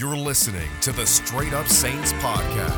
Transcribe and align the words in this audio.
You're 0.00 0.16
listening 0.16 0.70
to 0.80 0.92
the 0.92 1.04
Straight 1.04 1.52
Up 1.52 1.68
Saints 1.68 2.14
podcast. 2.14 2.70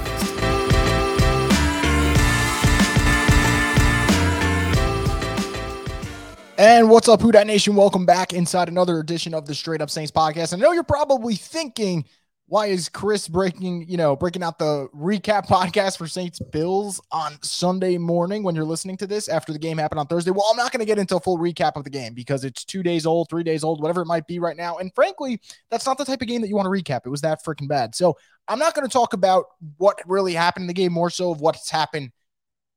And 6.58 6.90
what's 6.90 7.08
up, 7.08 7.20
Who 7.20 7.30
Dat 7.30 7.46
Nation? 7.46 7.76
Welcome 7.76 8.06
back 8.06 8.32
inside 8.32 8.68
another 8.68 8.98
edition 8.98 9.34
of 9.34 9.46
the 9.46 9.54
Straight 9.54 9.80
Up 9.80 9.88
Saints 9.88 10.10
podcast. 10.10 10.52
I 10.52 10.56
know 10.56 10.72
you're 10.72 10.82
probably 10.82 11.36
thinking, 11.36 12.06
why 12.52 12.66
is 12.66 12.90
Chris 12.90 13.28
breaking, 13.28 13.88
you 13.88 13.96
know, 13.96 14.14
breaking 14.14 14.42
out 14.42 14.58
the 14.58 14.86
recap 14.94 15.46
podcast 15.48 15.96
for 15.96 16.06
Saints 16.06 16.38
Bills 16.38 17.00
on 17.10 17.38
Sunday 17.40 17.96
morning 17.96 18.42
when 18.42 18.54
you're 18.54 18.62
listening 18.62 18.98
to 18.98 19.06
this 19.06 19.26
after 19.26 19.54
the 19.54 19.58
game 19.58 19.78
happened 19.78 20.00
on 20.00 20.06
Thursday? 20.06 20.32
Well, 20.32 20.44
I'm 20.50 20.58
not 20.58 20.70
going 20.70 20.80
to 20.80 20.84
get 20.84 20.98
into 20.98 21.16
a 21.16 21.20
full 21.20 21.38
recap 21.38 21.76
of 21.76 21.84
the 21.84 21.88
game 21.88 22.12
because 22.12 22.44
it's 22.44 22.62
two 22.62 22.82
days 22.82 23.06
old, 23.06 23.30
three 23.30 23.42
days 23.42 23.64
old, 23.64 23.80
whatever 23.80 24.02
it 24.02 24.06
might 24.06 24.26
be 24.26 24.38
right 24.38 24.54
now. 24.54 24.76
And 24.76 24.94
frankly, 24.94 25.40
that's 25.70 25.86
not 25.86 25.96
the 25.96 26.04
type 26.04 26.20
of 26.20 26.28
game 26.28 26.42
that 26.42 26.48
you 26.48 26.54
want 26.54 26.66
to 26.66 26.70
recap. 26.70 27.06
It 27.06 27.08
was 27.08 27.22
that 27.22 27.42
freaking 27.42 27.68
bad. 27.68 27.94
So 27.94 28.18
I'm 28.46 28.58
not 28.58 28.74
going 28.74 28.86
to 28.86 28.92
talk 28.92 29.14
about 29.14 29.46
what 29.78 30.02
really 30.04 30.34
happened 30.34 30.64
in 30.64 30.68
the 30.68 30.74
game, 30.74 30.92
more 30.92 31.08
so 31.08 31.30
of 31.30 31.40
what's 31.40 31.70
happened 31.70 32.12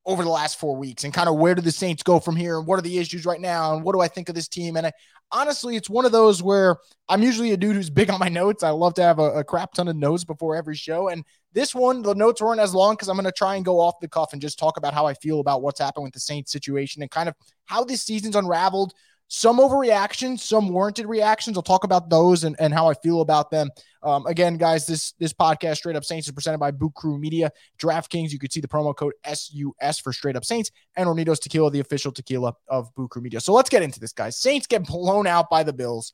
over 0.05 0.23
the 0.23 0.29
last 0.29 0.59
four 0.59 0.75
weeks 0.75 1.03
and 1.03 1.13
kind 1.13 1.27
of 1.27 1.35
where 1.35 1.55
do 1.55 1.61
the 1.61 1.71
Saints 1.71 2.03
go 2.03 2.19
from 2.19 2.35
here 2.35 2.57
and 2.57 2.67
what 2.67 2.77
are 2.77 2.83
the 2.83 2.97
issues 2.97 3.25
right 3.25 3.41
now 3.41 3.75
and 3.75 3.83
what 3.83 3.93
do 3.93 4.01
I 4.01 4.07
think 4.07 4.29
of 4.29 4.35
this 4.35 4.47
team? 4.47 4.77
And 4.77 4.87
I, 4.87 4.91
honestly, 5.31 5.75
it's 5.75 5.89
one 5.89 6.05
of 6.05 6.11
those 6.11 6.43
where 6.43 6.77
I'm 7.09 7.23
usually 7.23 7.51
a 7.51 7.57
dude 7.57 7.75
who's 7.75 7.89
big 7.89 8.11
on 8.11 8.19
my 8.19 8.29
notes. 8.29 8.61
I 8.61 8.69
love 8.69 8.93
to 8.95 9.01
have 9.03 9.17
a, 9.17 9.39
a 9.39 9.43
crap 9.43 9.73
ton 9.73 9.87
of 9.87 9.95
notes 9.95 10.23
before 10.23 10.55
every 10.55 10.75
show. 10.75 11.07
And 11.09 11.23
this 11.53 11.73
one, 11.73 12.03
the 12.03 12.13
notes 12.13 12.41
weren't 12.41 12.61
as 12.61 12.75
long 12.75 12.93
because 12.93 13.07
I'm 13.07 13.15
going 13.15 13.25
to 13.25 13.31
try 13.31 13.55
and 13.55 13.65
go 13.65 13.79
off 13.79 13.95
the 13.99 14.07
cuff 14.07 14.33
and 14.33 14.41
just 14.41 14.59
talk 14.59 14.77
about 14.77 14.93
how 14.93 15.07
I 15.07 15.15
feel 15.15 15.39
about 15.39 15.63
what's 15.63 15.79
happened 15.79 16.03
with 16.03 16.13
the 16.13 16.19
Saints 16.19 16.51
situation 16.51 17.01
and 17.01 17.09
kind 17.09 17.27
of 17.27 17.35
how 17.65 17.83
this 17.83 18.03
season's 18.03 18.35
unraveled 18.35 18.93
some 19.27 19.57
overreactions, 19.57 20.39
some 20.39 20.69
warranted 20.69 21.07
reactions. 21.07 21.57
I'll 21.57 21.63
talk 21.63 21.83
about 21.83 22.09
those 22.09 22.43
and, 22.43 22.55
and 22.59 22.73
how 22.73 22.87
I 22.87 22.93
feel 22.93 23.21
about 23.21 23.49
them. 23.49 23.69
Um, 24.05 24.27
again, 24.27 24.57
guys, 24.57 24.85
this 24.85 25.13
this 25.19 25.33
podcast, 25.33 25.77
Straight 25.77 25.95
Up 25.95 26.05
Saints, 26.05 26.27
is 26.27 26.31
presented 26.31 26.59
by 26.59 26.69
Boot 26.69 26.93
Crew 26.93 27.17
Media. 27.17 27.51
DraftKings, 27.79 28.31
you 28.31 28.37
could 28.37 28.53
see 28.53 28.61
the 28.61 28.67
promo 28.67 28.95
code 28.95 29.13
SUS 29.25 29.97
for 29.99 30.13
Straight 30.13 30.35
Up 30.35 30.45
Saints 30.45 30.69
and 30.95 31.07
Hornitos 31.07 31.39
Tequila, 31.39 31.71
the 31.71 31.79
official 31.79 32.11
tequila 32.11 32.53
of 32.67 32.93
Boot 32.93 33.09
Crew 33.09 33.23
Media. 33.23 33.41
So 33.41 33.51
let's 33.51 33.69
get 33.69 33.81
into 33.81 33.99
this, 33.99 34.13
guys. 34.13 34.37
Saints 34.37 34.67
get 34.67 34.85
blown 34.85 35.25
out 35.25 35.49
by 35.49 35.63
the 35.63 35.73
Bills. 35.73 36.13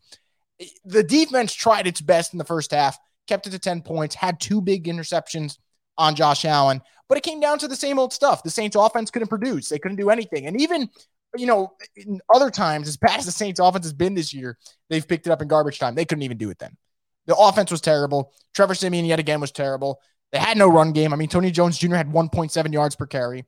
The 0.86 1.04
defense 1.04 1.54
tried 1.54 1.86
its 1.86 2.00
best 2.00 2.34
in 2.34 2.38
the 2.38 2.46
first 2.46 2.72
half, 2.72 2.98
kept 3.28 3.46
it 3.48 3.50
to 3.50 3.60
10 3.60 3.82
points, 3.82 4.16
had 4.16 4.40
two 4.40 4.62
big 4.62 4.86
interceptions 4.86 5.58
on 5.98 6.16
Josh 6.16 6.46
Allen, 6.46 6.82
but 7.10 7.18
it 7.18 7.24
came 7.24 7.42
down 7.42 7.60
to 7.60 7.68
the 7.68 7.76
same 7.76 8.00
old 8.00 8.14
stuff. 8.14 8.42
The 8.42 8.50
Saints 8.50 8.78
offense 8.78 9.12
couldn't 9.12 9.28
produce, 9.28 9.68
they 9.68 9.80
couldn't 9.80 9.98
do 9.98 10.10
anything. 10.10 10.48
And 10.48 10.62
even 10.62 10.90
you 11.36 11.46
know, 11.46 11.74
other 12.34 12.50
times, 12.50 12.88
as 12.88 12.98
bad 12.98 13.20
as 13.20 13.26
the 13.26 13.32
Saints 13.32 13.60
offense 13.60 13.86
has 13.86 13.94
been 13.94 14.16
this 14.16 14.34
year, 14.34 14.58
they've 14.90 15.08
picked 15.08 15.28
it 15.28 15.32
up 15.32 15.42
in 15.42 15.48
garbage 15.48 15.80
time. 15.80 15.96
They 15.96 16.06
couldn't 16.06 16.24
even 16.24 16.38
do 16.38 16.50
it 16.50 16.60
then. 16.60 16.76
The 17.32 17.38
offense 17.38 17.72
was 17.72 17.80
terrible. 17.80 18.34
Trevor 18.54 18.76
Siemian 18.76 19.06
yet 19.06 19.18
again 19.18 19.40
was 19.40 19.54
terrible. 19.54 20.02
They 20.34 20.38
had 20.38 20.58
no 20.58 20.68
run 20.68 20.92
game. 20.92 21.14
I 21.14 21.16
mean, 21.16 21.30
Tony 21.30 21.50
Jones 21.50 21.78
Jr. 21.78 21.96
had 21.96 22.12
1.7 22.12 22.74
yards 22.74 22.98
per 22.98 23.06
carry. 23.06 23.46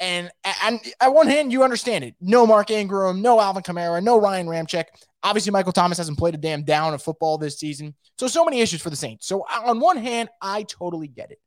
And, 0.00 0.32
and 0.64 0.80
at 1.00 1.14
one 1.14 1.28
hand, 1.28 1.52
you 1.52 1.62
understand 1.62 2.02
it. 2.02 2.16
No 2.20 2.44
Mark 2.44 2.72
Ingram, 2.72 3.22
no 3.22 3.40
Alvin 3.40 3.62
Kamara, 3.62 4.02
no 4.02 4.18
Ryan 4.18 4.48
Ramczyk. 4.48 4.86
Obviously, 5.22 5.52
Michael 5.52 5.70
Thomas 5.70 5.98
hasn't 5.98 6.18
played 6.18 6.34
a 6.34 6.38
damn 6.38 6.64
down 6.64 6.92
of 6.92 7.04
football 7.04 7.38
this 7.38 7.56
season. 7.56 7.94
So, 8.18 8.26
so 8.26 8.44
many 8.44 8.62
issues 8.62 8.82
for 8.82 8.90
the 8.90 8.96
Saints. 8.96 9.28
So, 9.28 9.42
on 9.42 9.78
one 9.78 9.98
hand, 9.98 10.28
I 10.42 10.64
totally 10.64 11.06
get 11.06 11.30
it. 11.30 11.38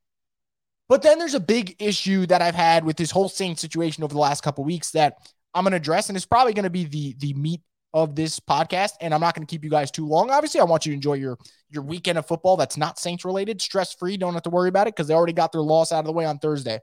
But 0.87 1.01
then 1.01 1.19
there's 1.19 1.33
a 1.33 1.41
big 1.41 1.75
issue 1.79 2.27
that 2.27 2.41
I've 2.41 2.55
had 2.55 2.85
with 2.85 2.95
this 2.95 3.11
whole 3.11 3.27
Saints 3.27 3.59
situation 3.59 4.05
over 4.05 4.13
the 4.13 4.21
last 4.21 4.41
couple 4.41 4.63
weeks 4.63 4.91
that 4.91 5.17
I'm 5.53 5.65
going 5.65 5.71
to 5.71 5.77
address, 5.77 6.07
and 6.07 6.15
it's 6.15 6.25
probably 6.25 6.53
going 6.53 6.63
to 6.63 6.69
be 6.69 6.85
the 6.85 7.15
the 7.19 7.33
meat 7.33 7.59
of 7.93 8.15
this 8.15 8.39
podcast. 8.39 8.93
And 9.01 9.13
I'm 9.13 9.21
not 9.21 9.35
going 9.35 9.45
to 9.45 9.51
keep 9.51 9.63
you 9.63 9.69
guys 9.69 9.91
too 9.91 10.07
long. 10.07 10.31
Obviously, 10.31 10.61
I 10.61 10.65
want 10.65 10.85
you 10.85 10.91
to 10.91 10.95
enjoy 10.95 11.13
your 11.13 11.37
your 11.69 11.83
weekend 11.83 12.17
of 12.17 12.27
football 12.27 12.57
that's 12.57 12.77
not 12.77 12.99
Saints 12.99 13.25
related, 13.25 13.61
stress 13.61 13.93
free. 13.93 14.17
Don't 14.17 14.33
have 14.33 14.43
to 14.43 14.49
worry 14.49 14.69
about 14.69 14.87
it 14.87 14.95
because 14.95 15.07
they 15.07 15.13
already 15.13 15.33
got 15.33 15.51
their 15.51 15.61
loss 15.61 15.91
out 15.91 15.99
of 15.99 16.05
the 16.05 16.11
way 16.11 16.25
on 16.25 16.37
Thursday. 16.37 16.79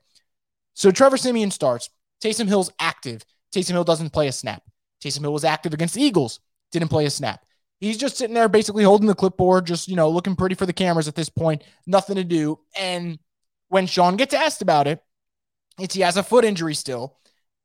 So 0.75 0.91
Trevor 0.91 1.17
Siemian 1.17 1.51
starts. 1.51 1.91
Taysom 2.23 2.49
Hill's 2.49 2.73
active. 2.79 3.25
Taysom 3.55 3.71
Hill 3.71 3.85
doesn't 3.85 4.13
play 4.13 4.29
a 4.29 4.33
snap. 4.33 4.63
Taysom 5.03 5.21
Hill 5.21 5.33
was 5.33 5.45
active 5.45 5.73
against 5.73 5.95
the 5.95 6.03
Eagles. 6.03 6.41
Didn't 6.73 6.89
play 6.89 7.07
a 7.07 7.11
snap. 7.11 7.45
He's 7.81 7.97
just 7.97 8.19
sitting 8.19 8.35
there 8.35 8.49
basically 8.49 8.85
holding 8.85 9.07
the 9.07 9.15
clipboard, 9.15 9.67
just, 9.67 9.89
you 9.89 9.97
know, 9.97 10.11
looking 10.11 10.37
pretty 10.37 10.55
for 10.55 10.67
the 10.67 10.73
cameras 10.73 11.09
at 11.09 11.15
this 11.15 11.31
point. 11.31 11.65
Nothing 11.87 12.17
to 12.17 12.25
do. 12.25 12.59
And 12.79 13.19
when 13.69 13.87
Sean 13.87 14.17
gets 14.17 14.35
asked 14.35 14.61
about 14.61 14.87
it, 14.87 15.03
it's 15.79 15.95
he 15.95 16.03
has 16.03 16.19
a 16.19 16.23
foot 16.23 16.45
injury 16.45 16.75
still 16.75 17.17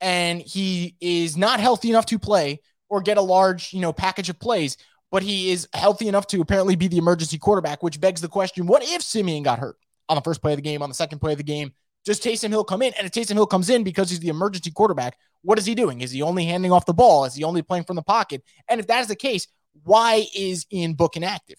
and 0.02 0.42
he 0.42 0.96
is 1.02 1.38
not 1.38 1.60
healthy 1.60 1.90
enough 1.90 2.06
to 2.08 2.20
play 2.20 2.62
or 2.90 3.02
get 3.02 3.18
a 3.18 3.22
large, 3.22 3.74
you 3.74 3.82
know, 3.82 3.94
package 3.94 4.30
of 4.30 4.40
plays, 4.40 4.78
but 5.12 5.24
he 5.24 5.52
is 5.52 5.68
healthy 5.74 6.08
enough 6.08 6.28
to 6.28 6.42
apparently 6.42 6.76
be 6.76 6.88
the 6.88 6.98
emergency 6.98 7.38
quarterback, 7.38 7.82
which 7.84 8.00
begs 8.02 8.22
the 8.22 8.28
question, 8.28 8.68
what 8.68 8.84
if 8.84 9.02
Siemian 9.02 9.44
got 9.44 9.60
hurt 9.60 9.78
on 10.10 10.16
the 10.16 10.22
first 10.22 10.42
play 10.42 10.54
of 10.54 10.58
the 10.58 10.62
game, 10.62 10.82
on 10.82 10.90
the 10.90 10.96
second 10.96 11.20
play 11.20 11.32
of 11.32 11.38
the 11.38 11.44
game? 11.44 11.74
Does 12.06 12.20
Taysom 12.20 12.50
Hill 12.50 12.64
come 12.64 12.82
in? 12.82 12.94
And 12.98 13.08
if 13.08 13.12
Taysom 13.12 13.34
Hill 13.34 13.48
comes 13.48 13.70
in 13.70 13.84
because 13.84 14.10
he's 14.10 14.20
the 14.20 14.30
emergency 14.30 14.72
quarterback, 14.72 15.18
what 15.42 15.58
is 15.58 15.66
he 15.66 15.74
doing? 15.74 16.02
Is 16.02 16.12
he 16.12 16.22
only 16.22 16.46
handing 16.46 16.72
off 16.72 16.86
the 16.86 16.94
ball? 16.94 17.26
Is 17.26 17.36
he 17.36 17.44
only 17.44 17.62
playing 17.62 17.86
from 17.86 17.96
the 17.96 18.04
pocket? 18.04 18.44
And 18.68 18.80
if 18.80 18.88
that 18.88 19.02
is 19.02 19.08
the 19.08 19.16
case, 19.16 19.48
why 19.84 20.26
is 20.36 20.66
Ian 20.72 20.94
Book 20.94 21.18
inactive? 21.18 21.58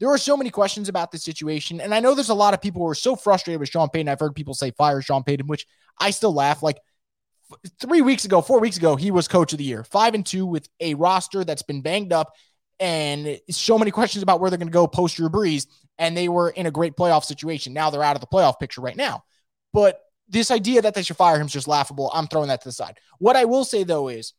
There 0.00 0.10
are 0.10 0.18
so 0.18 0.36
many 0.36 0.50
questions 0.50 0.88
about 0.88 1.12
this 1.12 1.22
situation. 1.22 1.80
And 1.80 1.94
I 1.94 2.00
know 2.00 2.14
there's 2.14 2.28
a 2.28 2.34
lot 2.34 2.54
of 2.54 2.62
people 2.62 2.82
who 2.82 2.88
are 2.88 2.94
so 2.94 3.14
frustrated 3.14 3.60
with 3.60 3.68
Sean 3.68 3.88
Payton. 3.88 4.08
I've 4.08 4.18
heard 4.18 4.34
people 4.34 4.54
say 4.54 4.72
fire 4.72 5.00
Sean 5.00 5.22
Payton, 5.22 5.46
which 5.46 5.66
I 5.98 6.10
still 6.10 6.34
laugh. 6.34 6.62
Like 6.62 6.78
three 7.80 8.02
weeks 8.02 8.24
ago, 8.24 8.40
four 8.40 8.60
weeks 8.60 8.76
ago, 8.76 8.96
he 8.96 9.10
was 9.10 9.28
coach 9.28 9.52
of 9.52 9.58
the 9.58 9.64
year, 9.64 9.84
five 9.84 10.14
and 10.14 10.24
two 10.24 10.46
with 10.46 10.68
a 10.80 10.94
roster 10.94 11.44
that's 11.44 11.62
been 11.62 11.82
banged 11.82 12.12
up 12.12 12.32
and 12.80 13.40
so 13.48 13.78
many 13.78 13.90
questions 13.90 14.22
about 14.22 14.40
where 14.40 14.50
they're 14.50 14.58
going 14.58 14.68
to 14.68 14.72
go 14.72 14.86
post 14.86 15.16
Drew 15.16 15.28
Brees. 15.28 15.66
And 15.98 16.16
they 16.16 16.28
were 16.28 16.50
in 16.50 16.66
a 16.66 16.70
great 16.70 16.96
playoff 16.96 17.24
situation. 17.24 17.72
Now 17.72 17.90
they're 17.90 18.02
out 18.02 18.16
of 18.16 18.20
the 18.20 18.26
playoff 18.26 18.58
picture 18.58 18.80
right 18.80 18.96
now. 18.96 19.22
But 19.72 20.00
this 20.28 20.50
idea 20.50 20.82
that 20.82 20.94
they 20.94 21.02
should 21.02 21.16
fire 21.16 21.38
him 21.38 21.46
is 21.46 21.52
just 21.52 21.68
laughable. 21.68 22.10
I'm 22.12 22.26
throwing 22.26 22.48
that 22.48 22.62
to 22.62 22.68
the 22.68 22.72
side. 22.72 22.98
What 23.18 23.36
I 23.36 23.44
will 23.44 23.64
say 23.64 23.84
though 23.84 24.08
is 24.08 24.32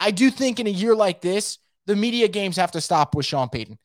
I 0.00 0.10
do 0.10 0.30
think 0.30 0.58
in 0.58 0.66
a 0.66 0.70
year 0.70 0.94
like 0.94 1.20
this, 1.20 1.58
the 1.86 1.96
media 1.96 2.28
games 2.28 2.56
have 2.56 2.72
to 2.72 2.80
stop 2.80 3.14
with 3.14 3.26
Sean 3.26 3.48
Payton. 3.48 3.78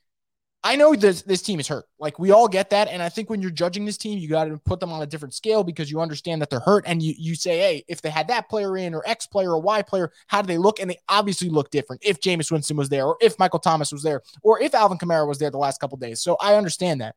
I 0.63 0.75
know 0.75 0.95
this 0.95 1.22
this 1.22 1.41
team 1.41 1.59
is 1.59 1.68
hurt. 1.68 1.85
Like 2.00 2.19
we 2.19 2.31
all 2.31 2.47
get 2.47 2.72
that, 2.72 2.88
and 2.88 3.01
I 3.01 3.09
think 3.09 3.29
when 3.29 3.41
you're 3.41 3.51
judging 3.51 3.85
this 3.85 3.97
team, 3.97 4.18
you 4.18 4.28
got 4.28 4.45
to 4.45 4.57
put 4.57 4.79
them 4.79 4.91
on 4.91 5.01
a 5.01 5.06
different 5.06 5.34
scale 5.34 5.63
because 5.63 5.90
you 5.90 6.01
understand 6.01 6.41
that 6.41 6.50
they're 6.50 6.59
hurt, 6.59 6.84
and 6.88 7.01
you 7.01 7.13
you 7.18 7.35
say, 7.35 7.57
hey, 7.57 7.85
if 7.88 8.01
they 8.01 8.09
had 8.09 8.28
that 8.29 8.50
player 8.50 8.75
in, 8.75 8.94
or 8.94 9.03
X 9.07 9.28
player, 9.28 9.51
or 9.51 9.62
Y 9.62 9.81
player, 9.84 10.12
how 10.28 10.41
do 10.41 10.47
they 10.47 10.57
look? 10.57 10.79
And 10.79 10.90
they 10.90 11.00
obviously 11.07 11.50
look 11.50 11.69
different. 11.69 12.01
If 12.03 12.19
Jameis 12.19 12.51
Winston 12.51 12.75
was 12.75 12.90
there, 12.90 13.06
or 13.06 13.18
if 13.22 13.38
Michael 13.40 13.59
Thomas 13.59 13.91
was 13.91 14.03
there, 14.03 14.23
or 14.41 14.59
if 14.62 14.73
Alvin 14.73 14.97
Kamara 14.97 15.28
was 15.28 15.38
there 15.38 15.51
the 15.51 15.57
last 15.57 15.79
couple 15.79 15.97
days. 15.97 16.22
So 16.22 16.38
I 16.41 16.56
understand 16.56 17.01
that. 17.01 17.16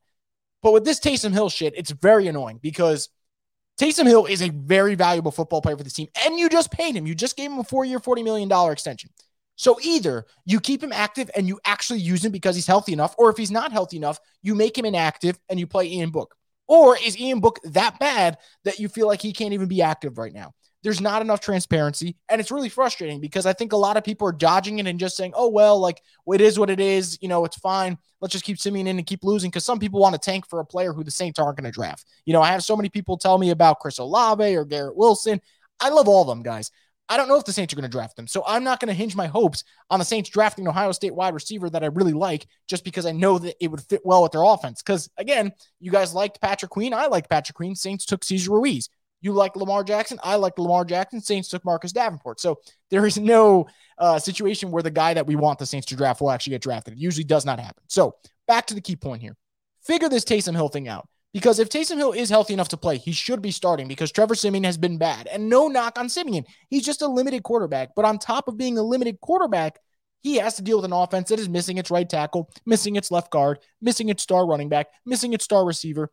But 0.62 0.72
with 0.72 0.84
this 0.84 1.00
Taysom 1.00 1.32
Hill 1.32 1.48
shit, 1.48 1.74
it's 1.76 1.90
very 1.90 2.28
annoying 2.28 2.60
because 2.62 3.08
Taysom 3.80 4.06
Hill 4.06 4.26
is 4.26 4.42
a 4.42 4.50
very 4.50 4.94
valuable 4.94 5.30
football 5.30 5.62
player 5.62 5.76
for 5.76 5.82
this 5.82 5.94
team, 5.94 6.08
and 6.24 6.38
you 6.38 6.50
just 6.50 6.70
paid 6.70 6.94
him. 6.94 7.06
You 7.06 7.14
just 7.14 7.36
gave 7.36 7.50
him 7.50 7.58
a 7.58 7.64
four-year, 7.64 7.98
forty 7.98 8.22
million 8.22 8.48
dollar 8.48 8.72
extension. 8.72 9.10
So 9.60 9.78
either 9.82 10.24
you 10.46 10.58
keep 10.58 10.82
him 10.82 10.90
active 10.90 11.30
and 11.36 11.46
you 11.46 11.60
actually 11.66 12.00
use 12.00 12.24
him 12.24 12.32
because 12.32 12.54
he's 12.54 12.66
healthy 12.66 12.94
enough, 12.94 13.14
or 13.18 13.28
if 13.28 13.36
he's 13.36 13.50
not 13.50 13.72
healthy 13.72 13.98
enough, 13.98 14.18
you 14.40 14.54
make 14.54 14.78
him 14.78 14.86
inactive 14.86 15.38
and 15.50 15.60
you 15.60 15.66
play 15.66 15.86
Ian 15.86 16.08
Book. 16.08 16.34
Or 16.66 16.96
is 16.96 17.20
Ian 17.20 17.40
Book 17.40 17.58
that 17.64 17.98
bad 17.98 18.38
that 18.64 18.78
you 18.78 18.88
feel 18.88 19.06
like 19.06 19.20
he 19.20 19.34
can't 19.34 19.52
even 19.52 19.68
be 19.68 19.82
active 19.82 20.16
right 20.16 20.32
now? 20.32 20.54
There's 20.82 21.02
not 21.02 21.20
enough 21.20 21.40
transparency. 21.40 22.16
And 22.30 22.40
it's 22.40 22.50
really 22.50 22.70
frustrating 22.70 23.20
because 23.20 23.44
I 23.44 23.52
think 23.52 23.74
a 23.74 23.76
lot 23.76 23.98
of 23.98 24.02
people 24.02 24.26
are 24.26 24.32
dodging 24.32 24.78
it 24.78 24.86
and 24.86 24.98
just 24.98 25.14
saying, 25.14 25.34
oh, 25.36 25.50
well, 25.50 25.78
like 25.78 26.00
it 26.26 26.40
is 26.40 26.58
what 26.58 26.70
it 26.70 26.80
is. 26.80 27.18
You 27.20 27.28
know, 27.28 27.44
it's 27.44 27.58
fine. 27.58 27.98
Let's 28.22 28.32
just 28.32 28.46
keep 28.46 28.58
Siemian 28.58 28.86
in 28.86 28.96
and 28.96 29.06
keep 29.06 29.24
losing 29.24 29.50
because 29.50 29.66
some 29.66 29.78
people 29.78 30.00
want 30.00 30.14
to 30.14 30.18
tank 30.18 30.48
for 30.48 30.60
a 30.60 30.64
player 30.64 30.94
who 30.94 31.04
the 31.04 31.10
Saints 31.10 31.38
aren't 31.38 31.58
going 31.58 31.70
to 31.70 31.70
draft. 31.70 32.06
You 32.24 32.32
know, 32.32 32.40
I 32.40 32.52
have 32.52 32.64
so 32.64 32.78
many 32.78 32.88
people 32.88 33.18
tell 33.18 33.36
me 33.36 33.50
about 33.50 33.80
Chris 33.80 33.98
Olave 33.98 34.56
or 34.56 34.64
Garrett 34.64 34.96
Wilson. 34.96 35.42
I 35.80 35.90
love 35.90 36.08
all 36.08 36.22
of 36.22 36.28
them, 36.28 36.42
guys. 36.42 36.70
I 37.10 37.16
don't 37.16 37.28
know 37.28 37.36
if 37.36 37.44
the 37.44 37.52
Saints 37.52 37.72
are 37.72 37.76
going 37.76 37.82
to 37.82 37.88
draft 37.88 38.14
them. 38.14 38.28
So 38.28 38.44
I'm 38.46 38.62
not 38.62 38.78
going 38.78 38.86
to 38.86 38.94
hinge 38.94 39.16
my 39.16 39.26
hopes 39.26 39.64
on 39.90 39.98
the 39.98 40.04
Saints 40.04 40.30
drafting 40.30 40.64
an 40.64 40.70
Ohio 40.70 40.92
State 40.92 41.12
wide 41.12 41.34
receiver 41.34 41.68
that 41.68 41.82
I 41.82 41.88
really 41.88 42.12
like 42.12 42.46
just 42.68 42.84
because 42.84 43.04
I 43.04 43.10
know 43.10 43.36
that 43.40 43.56
it 43.60 43.68
would 43.68 43.82
fit 43.82 44.02
well 44.04 44.22
with 44.22 44.30
their 44.30 44.44
offense. 44.44 44.80
Because 44.80 45.10
again, 45.18 45.50
you 45.80 45.90
guys 45.90 46.14
liked 46.14 46.40
Patrick 46.40 46.70
Queen. 46.70 46.94
I 46.94 47.06
liked 47.06 47.28
Patrick 47.28 47.56
Queen. 47.56 47.74
Saints 47.74 48.06
took 48.06 48.22
Cesar 48.22 48.52
Ruiz. 48.52 48.88
You 49.22 49.32
like 49.32 49.56
Lamar 49.56 49.82
Jackson. 49.82 50.20
I 50.22 50.36
like 50.36 50.56
Lamar 50.56 50.84
Jackson. 50.84 51.20
Saints 51.20 51.48
took 51.48 51.64
Marcus 51.64 51.92
Davenport. 51.92 52.40
So 52.40 52.60
there 52.90 53.04
is 53.04 53.18
no 53.18 53.66
uh, 53.98 54.18
situation 54.20 54.70
where 54.70 54.82
the 54.82 54.90
guy 54.90 55.12
that 55.12 55.26
we 55.26 55.34
want 55.34 55.58
the 55.58 55.66
Saints 55.66 55.88
to 55.88 55.96
draft 55.96 56.20
will 56.20 56.30
actually 56.30 56.52
get 56.52 56.62
drafted. 56.62 56.94
It 56.94 57.00
usually 57.00 57.24
does 57.24 57.44
not 57.44 57.58
happen. 57.58 57.82
So 57.88 58.14
back 58.46 58.66
to 58.66 58.74
the 58.74 58.80
key 58.80 58.96
point 58.96 59.20
here. 59.20 59.36
Figure 59.82 60.08
this 60.08 60.24
Taysom 60.24 60.54
Hill 60.54 60.68
thing 60.68 60.86
out. 60.86 61.08
Because 61.32 61.60
if 61.60 61.68
Taysom 61.68 61.96
Hill 61.96 62.12
is 62.12 62.28
healthy 62.28 62.54
enough 62.54 62.70
to 62.70 62.76
play, 62.76 62.98
he 62.98 63.12
should 63.12 63.40
be 63.40 63.52
starting 63.52 63.86
because 63.86 64.10
Trevor 64.10 64.34
Siemian 64.34 64.64
has 64.64 64.76
been 64.76 64.98
bad. 64.98 65.28
And 65.28 65.48
no 65.48 65.68
knock 65.68 65.98
on 65.98 66.08
Siemian. 66.08 66.44
He's 66.68 66.84
just 66.84 67.02
a 67.02 67.06
limited 67.06 67.44
quarterback. 67.44 67.90
But 67.94 68.04
on 68.04 68.18
top 68.18 68.48
of 68.48 68.56
being 68.56 68.78
a 68.78 68.82
limited 68.82 69.20
quarterback, 69.20 69.78
he 70.22 70.36
has 70.36 70.56
to 70.56 70.62
deal 70.62 70.78
with 70.78 70.84
an 70.84 70.92
offense 70.92 71.28
that 71.28 71.38
is 71.38 71.48
missing 71.48 71.78
its 71.78 71.90
right 71.90 72.08
tackle, 72.08 72.50
missing 72.66 72.96
its 72.96 73.10
left 73.10 73.30
guard, 73.30 73.58
missing 73.80 74.08
its 74.08 74.22
star 74.22 74.46
running 74.46 74.68
back, 74.68 74.88
missing 75.06 75.32
its 75.32 75.44
star 75.44 75.64
receiver, 75.64 76.10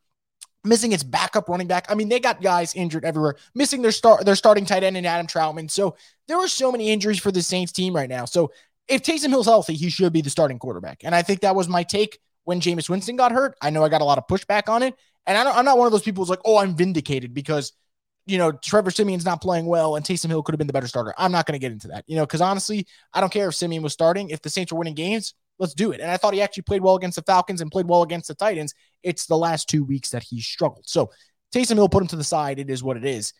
missing 0.64 0.92
its 0.92 1.04
backup 1.04 1.50
running 1.50 1.68
back. 1.68 1.88
I 1.90 1.96
mean, 1.96 2.10
they 2.10 2.20
got 2.20 2.42
guys 2.42 2.76
injured 2.76 3.04
everywhere, 3.04 3.36
missing 3.56 3.82
their 3.82 3.92
start 3.92 4.24
their 4.26 4.36
starting 4.36 4.66
tight 4.66 4.84
end 4.84 4.98
in 4.98 5.06
Adam 5.06 5.28
Trautman. 5.28 5.70
So 5.70 5.96
there 6.28 6.38
are 6.38 6.48
so 6.48 6.72
many 6.72 6.90
injuries 6.92 7.20
for 7.20 7.32
the 7.32 7.42
Saints 7.42 7.72
team 7.72 7.96
right 7.96 8.10
now. 8.10 8.26
So 8.26 8.52
if 8.88 9.02
Taysom 9.02 9.30
Hill's 9.30 9.48
healthy, 9.48 9.74
he 9.74 9.90
should 9.90 10.14
be 10.14 10.22
the 10.22 10.30
starting 10.30 10.60
quarterback. 10.60 11.04
And 11.04 11.14
I 11.14 11.22
think 11.22 11.42
that 11.42 11.56
was 11.56 11.68
my 11.68 11.84
take 11.84 12.20
when 12.44 12.62
Jameis 12.62 12.90
Winston 12.90 13.18
got 13.18 13.34
hurt. 13.34 13.58
I 13.62 13.72
know 13.72 13.84
I 13.84 13.90
got 13.90 14.02
a 14.02 14.06
lot 14.06 14.18
of 14.18 14.28
pushback 14.28 14.70
on 14.70 14.84
it. 14.84 14.96
And 15.28 15.38
I 15.38 15.60
am 15.60 15.66
not 15.66 15.78
one 15.78 15.86
of 15.86 15.92
those 15.92 16.02
people 16.02 16.24
who's 16.24 16.30
like, 16.30 16.42
oh, 16.46 16.58
I'm 16.58 16.76
vindicated 16.76 17.34
because, 17.34 17.74
you 18.26 18.38
know, 18.38 18.54
Trevor 18.54 18.92
Siemian's 18.92 19.26
not 19.26 19.42
playing 19.42 19.66
well 19.66 19.96
and 19.96 20.06
Taysom 20.06 20.30
Hill 20.30 20.42
could 20.42 20.54
have 20.54 20.58
been 20.58 20.68
the 20.68 20.74
better 20.74 20.88
starter. 20.88 21.14
I'm 21.18 21.32
not 21.32 21.46
going 21.46 21.54
to 21.54 21.60
get 21.60 21.74
into 21.74 21.90
that, 21.90 22.06
you 22.08 22.16
know, 22.16 22.26
because 22.26 22.42
honestly, 22.42 22.88
I 23.14 23.20
don't 23.20 23.32
care 23.32 23.50
if 23.50 23.56
Siemian 23.56 23.84
was 23.84 23.94
starting. 23.94 24.30
If 24.30 24.42
the 24.42 24.50
Saints 24.50 24.72
were 24.72 24.80
winning 24.80 24.96
games, 24.96 25.34
let's 25.60 25.74
do 25.74 25.92
it. 25.92 26.00
And 26.00 26.10
I 26.10 26.18
thought 26.18 26.34
he 26.34 26.42
actually 26.42 26.64
played 26.64 26.82
well 26.82 26.96
against 26.96 27.18
the 27.18 27.24
Falcons 27.24 27.62
and 27.62 27.70
played 27.70 27.88
well 27.88 28.04
against 28.04 28.30
the 28.30 28.36
Titans. 28.36 28.74
It's 29.04 29.26
the 29.26 29.38
last 29.38 29.68
two 29.68 29.84
weeks 29.84 30.12
that 30.12 30.24
he 30.24 30.40
struggled. 30.40 30.88
So 30.88 31.12
Taysom 31.54 31.76
Hill 31.76 31.90
put 31.90 32.04
him 32.04 32.08
to 32.10 32.16
the 32.16 32.24
side. 32.24 32.60
It 32.60 32.70
is 32.70 32.84
what 32.84 32.98
it 32.98 33.06
is. 33.06 33.34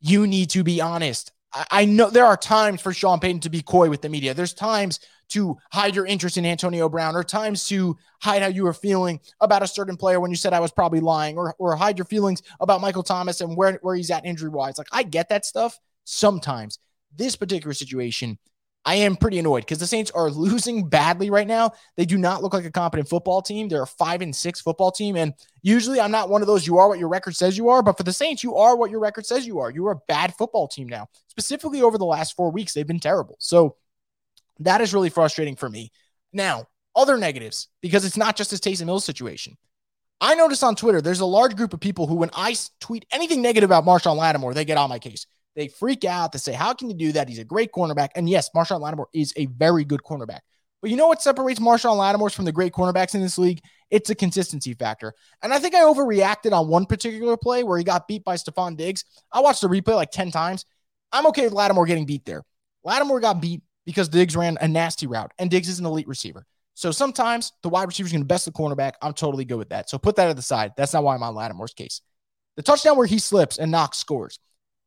You 0.00 0.26
need 0.26 0.50
to 0.50 0.62
be 0.62 0.80
honest. 0.80 1.32
I, 1.52 1.66
I 1.70 1.84
know 1.86 2.10
there 2.10 2.26
are 2.26 2.36
times 2.36 2.80
for 2.80 2.92
Sean 2.92 3.18
Payton 3.18 3.40
to 3.40 3.50
be 3.50 3.62
coy 3.62 3.90
with 3.90 4.02
the 4.02 4.08
media. 4.08 4.34
There's 4.34 4.54
times 4.54 5.00
to 5.28 5.56
hide 5.72 5.94
your 5.94 6.06
interest 6.06 6.36
in 6.36 6.46
Antonio 6.46 6.88
Brown 6.88 7.16
or 7.16 7.24
times 7.24 7.66
to 7.68 7.96
hide 8.20 8.42
how 8.42 8.48
you 8.48 8.64
were 8.64 8.72
feeling 8.72 9.20
about 9.40 9.62
a 9.62 9.66
certain 9.66 9.96
player 9.96 10.20
when 10.20 10.30
you 10.30 10.36
said 10.36 10.52
I 10.52 10.60
was 10.60 10.72
probably 10.72 11.00
lying 11.00 11.36
or, 11.36 11.54
or 11.58 11.74
hide 11.76 11.98
your 11.98 12.04
feelings 12.04 12.42
about 12.60 12.80
Michael 12.80 13.02
Thomas 13.02 13.40
and 13.40 13.56
where, 13.56 13.78
where 13.82 13.96
he's 13.96 14.10
at 14.10 14.24
injury 14.24 14.50
wise. 14.50 14.78
Like 14.78 14.88
I 14.92 15.02
get 15.02 15.28
that 15.30 15.44
stuff 15.44 15.78
sometimes. 16.04 16.78
This 17.14 17.34
particular 17.34 17.72
situation, 17.72 18.38
I 18.84 18.96
am 18.96 19.16
pretty 19.16 19.40
annoyed 19.40 19.62
because 19.62 19.78
the 19.78 19.86
Saints 19.86 20.12
are 20.12 20.30
losing 20.30 20.88
badly 20.88 21.28
right 21.28 21.46
now. 21.46 21.72
They 21.96 22.04
do 22.04 22.16
not 22.16 22.42
look 22.42 22.54
like 22.54 22.64
a 22.64 22.70
competent 22.70 23.08
football 23.08 23.42
team. 23.42 23.68
They're 23.68 23.82
a 23.82 23.86
five 23.86 24.22
and 24.22 24.34
six 24.34 24.60
football 24.60 24.92
team. 24.92 25.16
And 25.16 25.34
usually 25.62 26.00
I'm 26.00 26.12
not 26.12 26.28
one 26.28 26.40
of 26.40 26.46
those 26.46 26.66
you 26.66 26.78
are 26.78 26.88
what 26.88 27.00
your 27.00 27.08
record 27.08 27.34
says 27.34 27.58
you 27.58 27.68
are, 27.68 27.82
but 27.82 27.96
for 27.96 28.04
the 28.04 28.12
Saints, 28.12 28.44
you 28.44 28.54
are 28.54 28.76
what 28.76 28.90
your 28.90 29.00
record 29.00 29.26
says 29.26 29.46
you 29.46 29.58
are. 29.58 29.70
You 29.70 29.86
are 29.88 29.92
a 29.92 30.00
bad 30.06 30.34
football 30.36 30.68
team 30.68 30.88
now. 30.88 31.08
Specifically 31.26 31.82
over 31.82 31.98
the 31.98 32.04
last 32.04 32.36
four 32.36 32.52
weeks, 32.52 32.74
they've 32.74 32.86
been 32.86 33.00
terrible. 33.00 33.36
So 33.40 33.76
that 34.60 34.80
is 34.80 34.94
really 34.94 35.10
frustrating 35.10 35.56
for 35.56 35.68
me. 35.68 35.90
Now, 36.32 36.66
other 36.94 37.18
negatives, 37.18 37.68
because 37.82 38.04
it's 38.04 38.16
not 38.16 38.36
just 38.36 38.50
this 38.50 38.60
Taysom 38.60 38.86
Hill 38.86 39.00
situation. 39.00 39.56
I 40.20 40.34
noticed 40.34 40.64
on 40.64 40.76
Twitter, 40.76 41.02
there's 41.02 41.20
a 41.20 41.26
large 41.26 41.56
group 41.56 41.74
of 41.74 41.80
people 41.80 42.06
who, 42.06 42.14
when 42.14 42.30
I 42.32 42.56
tweet 42.80 43.04
anything 43.12 43.42
negative 43.42 43.68
about 43.68 43.84
Marshon 43.84 44.16
Lattimore, 44.16 44.54
they 44.54 44.64
get 44.64 44.78
on 44.78 44.88
my 44.88 44.98
case. 44.98 45.26
They 45.54 45.68
freak 45.68 46.04
out. 46.04 46.32
They 46.32 46.38
say, 46.38 46.52
How 46.52 46.72
can 46.72 46.88
you 46.88 46.96
do 46.96 47.12
that? 47.12 47.28
He's 47.28 47.38
a 47.38 47.44
great 47.44 47.72
cornerback. 47.72 48.10
And 48.14 48.28
yes, 48.28 48.50
Marshon 48.54 48.80
Lattimore 48.80 49.08
is 49.12 49.32
a 49.36 49.46
very 49.46 49.84
good 49.84 50.02
cornerback. 50.02 50.40
But 50.80 50.90
you 50.90 50.96
know 50.96 51.08
what 51.08 51.22
separates 51.22 51.60
Marshon 51.60 51.96
Lattimore 51.96 52.30
from 52.30 52.44
the 52.44 52.52
great 52.52 52.72
cornerbacks 52.72 53.14
in 53.14 53.20
this 53.20 53.38
league? 53.38 53.60
It's 53.90 54.10
a 54.10 54.14
consistency 54.14 54.74
factor. 54.74 55.14
And 55.42 55.52
I 55.52 55.58
think 55.58 55.74
I 55.74 55.80
overreacted 55.80 56.52
on 56.52 56.68
one 56.68 56.86
particular 56.86 57.36
play 57.36 57.62
where 57.62 57.78
he 57.78 57.84
got 57.84 58.06
beat 58.06 58.24
by 58.24 58.36
Stefon 58.36 58.76
Diggs. 58.76 59.04
I 59.32 59.40
watched 59.40 59.62
the 59.62 59.68
replay 59.68 59.94
like 59.94 60.10
10 60.10 60.30
times. 60.30 60.64
I'm 61.12 61.26
okay 61.28 61.44
with 61.44 61.52
Lattimore 61.52 61.86
getting 61.86 62.06
beat 62.06 62.24
there. 62.24 62.42
Lattimore 62.84 63.20
got 63.20 63.40
beat 63.40 63.62
because 63.86 64.08
Diggs 64.08 64.36
ran 64.36 64.58
a 64.60 64.68
nasty 64.68 65.06
route, 65.06 65.32
and 65.38 65.50
Diggs 65.50 65.68
is 65.68 65.78
an 65.78 65.86
elite 65.86 66.08
receiver. 66.08 66.44
So 66.74 66.90
sometimes 66.90 67.52
the 67.62 67.70
wide 67.70 67.88
receiver 67.88 68.06
is 68.06 68.12
going 68.12 68.22
to 68.22 68.26
best 68.26 68.44
the 68.44 68.52
cornerback. 68.52 68.92
I'm 69.00 69.14
totally 69.14 69.46
good 69.46 69.56
with 69.56 69.70
that. 69.70 69.88
So 69.88 69.96
put 69.96 70.16
that 70.16 70.28
at 70.28 70.36
the 70.36 70.42
side. 70.42 70.72
That's 70.76 70.92
not 70.92 71.04
why 71.04 71.14
I'm 71.14 71.22
on 71.22 71.34
Lattimore's 71.34 71.72
case. 71.72 72.02
The 72.56 72.62
touchdown 72.62 72.98
where 72.98 73.06
he 73.06 73.18
slips 73.18 73.58
and 73.58 73.70
Knox 73.70 73.96
scores. 73.96 74.38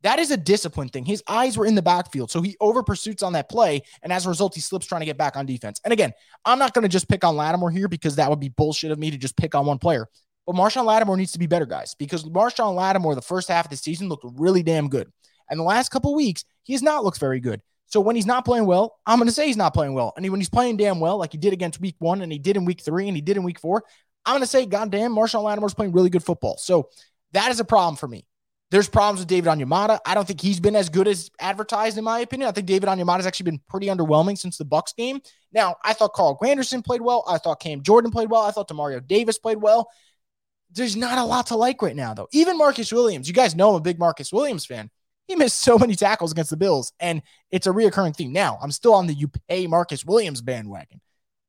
That 0.03 0.19
is 0.19 0.31
a 0.31 0.37
discipline 0.37 0.89
thing. 0.89 1.03
His 1.03 1.23
eyes 1.27 1.57
were 1.57 1.65
in 1.65 1.75
the 1.75 1.81
backfield, 1.81 2.31
so 2.31 2.41
he 2.41 2.55
over 2.61 2.83
pursuits 2.83 3.21
on 3.21 3.33
that 3.33 3.49
play, 3.49 3.81
and 4.01 4.13
as 4.13 4.25
a 4.25 4.29
result, 4.29 4.55
he 4.55 4.61
slips 4.61 4.85
trying 4.85 5.01
to 5.01 5.05
get 5.05 5.17
back 5.17 5.35
on 5.35 5.45
defense. 5.45 5.81
And 5.83 5.91
again, 5.91 6.13
I'm 6.45 6.57
not 6.57 6.73
going 6.73 6.83
to 6.83 6.89
just 6.89 7.09
pick 7.09 7.25
on 7.25 7.35
Lattimore 7.35 7.71
here 7.71 7.89
because 7.89 8.15
that 8.15 8.29
would 8.29 8.39
be 8.39 8.49
bullshit 8.49 8.91
of 8.91 8.99
me 8.99 9.11
to 9.11 9.17
just 9.17 9.35
pick 9.35 9.55
on 9.55 9.65
one 9.65 9.77
player. 9.77 10.07
But 10.45 10.55
Marshon 10.55 10.85
Lattimore 10.85 11.17
needs 11.17 11.33
to 11.33 11.39
be 11.39 11.47
better, 11.47 11.65
guys, 11.65 11.95
because 11.95 12.23
Marshon 12.23 12.75
Lattimore 12.75 13.13
the 13.13 13.21
first 13.21 13.49
half 13.49 13.65
of 13.65 13.71
the 13.71 13.77
season 13.77 14.07
looked 14.07 14.25
really 14.37 14.63
damn 14.63 14.87
good, 14.87 15.11
and 15.49 15.59
the 15.59 15.63
last 15.63 15.89
couple 15.89 16.15
weeks 16.15 16.45
he 16.63 16.73
has 16.73 16.81
not 16.81 17.03
looked 17.03 17.19
very 17.19 17.41
good. 17.41 17.61
So 17.89 17.99
when 17.99 18.15
he's 18.15 18.25
not 18.25 18.45
playing 18.45 18.65
well, 18.65 18.97
I'm 19.05 19.17
going 19.17 19.27
to 19.27 19.33
say 19.33 19.47
he's 19.47 19.57
not 19.57 19.73
playing 19.73 19.93
well. 19.93 20.13
And 20.15 20.29
when 20.29 20.39
he's 20.39 20.49
playing 20.49 20.77
damn 20.77 20.99
well, 20.99 21.17
like 21.17 21.31
he 21.31 21.37
did 21.37 21.53
against 21.53 21.81
Week 21.81 21.95
One, 21.99 22.21
and 22.21 22.31
he 22.31 22.39
did 22.39 22.55
in 22.55 22.65
Week 22.65 22.81
Three, 22.81 23.07
and 23.07 23.17
he 23.17 23.21
did 23.21 23.35
in 23.35 23.43
Week 23.43 23.59
Four, 23.59 23.83
I'm 24.25 24.33
going 24.33 24.41
to 24.41 24.47
say, 24.47 24.65
goddamn, 24.65 25.13
Marshon 25.13 25.43
Lattimore's 25.43 25.73
playing 25.73 25.91
really 25.91 26.09
good 26.09 26.23
football. 26.23 26.57
So 26.57 26.89
that 27.33 27.51
is 27.51 27.59
a 27.59 27.65
problem 27.65 27.95
for 27.95 28.07
me. 28.07 28.25
There's 28.71 28.87
problems 28.87 29.21
with 29.21 29.27
David 29.27 29.49
Onyemata. 29.49 29.97
I 30.05 30.13
don't 30.13 30.27
think 30.27 30.39
he's 30.39 30.59
been 30.59 30.75
as 30.75 30.89
good 30.89 31.07
as 31.07 31.31
advertised, 31.39 31.97
in 31.97 32.03
my 32.03 32.19
opinion. 32.19 32.47
I 32.47 32.51
think 32.51 32.67
David 32.67 32.87
Onyemata 32.87 33.17
has 33.17 33.25
actually 33.25 33.45
been 33.45 33.61
pretty 33.67 33.87
underwhelming 33.87 34.37
since 34.37 34.57
the 34.57 34.65
Bucs 34.65 34.95
game. 34.95 35.21
Now, 35.51 35.77
I 35.83 35.93
thought 35.93 36.13
Carl 36.13 36.37
Granderson 36.39 36.85
played 36.85 37.01
well. 37.01 37.23
I 37.27 37.39
thought 37.39 37.59
Cam 37.59 37.81
Jordan 37.81 38.11
played 38.11 38.29
well. 38.29 38.43
I 38.43 38.51
thought 38.51 38.69
Demario 38.69 39.05
Davis 39.05 39.39
played 39.39 39.57
well. 39.57 39.89
There's 40.71 40.95
not 40.95 41.17
a 41.17 41.23
lot 41.23 41.47
to 41.47 41.55
like 41.55 41.81
right 41.81 41.95
now, 41.95 42.13
though. 42.13 42.27
Even 42.31 42.59
Marcus 42.59 42.93
Williams, 42.93 43.27
you 43.27 43.33
guys 43.33 43.55
know 43.55 43.69
I'm 43.69 43.75
a 43.75 43.81
big 43.81 43.97
Marcus 43.97 44.31
Williams 44.31 44.67
fan. 44.67 44.91
He 45.29 45.35
missed 45.35 45.61
so 45.61 45.77
many 45.77 45.95
tackles 45.95 46.31
against 46.31 46.49
the 46.49 46.57
Bills, 46.57 46.91
and 46.99 47.21
it's 47.51 47.67
a 47.67 47.69
reoccurring 47.69 48.15
theme. 48.15 48.33
Now, 48.33 48.57
I'm 48.63 48.71
still 48.71 48.95
on 48.95 49.05
the 49.05 49.13
you 49.13 49.29
pay 49.47 49.67
Marcus 49.67 50.03
Williams 50.03 50.41
bandwagon. 50.41 51.01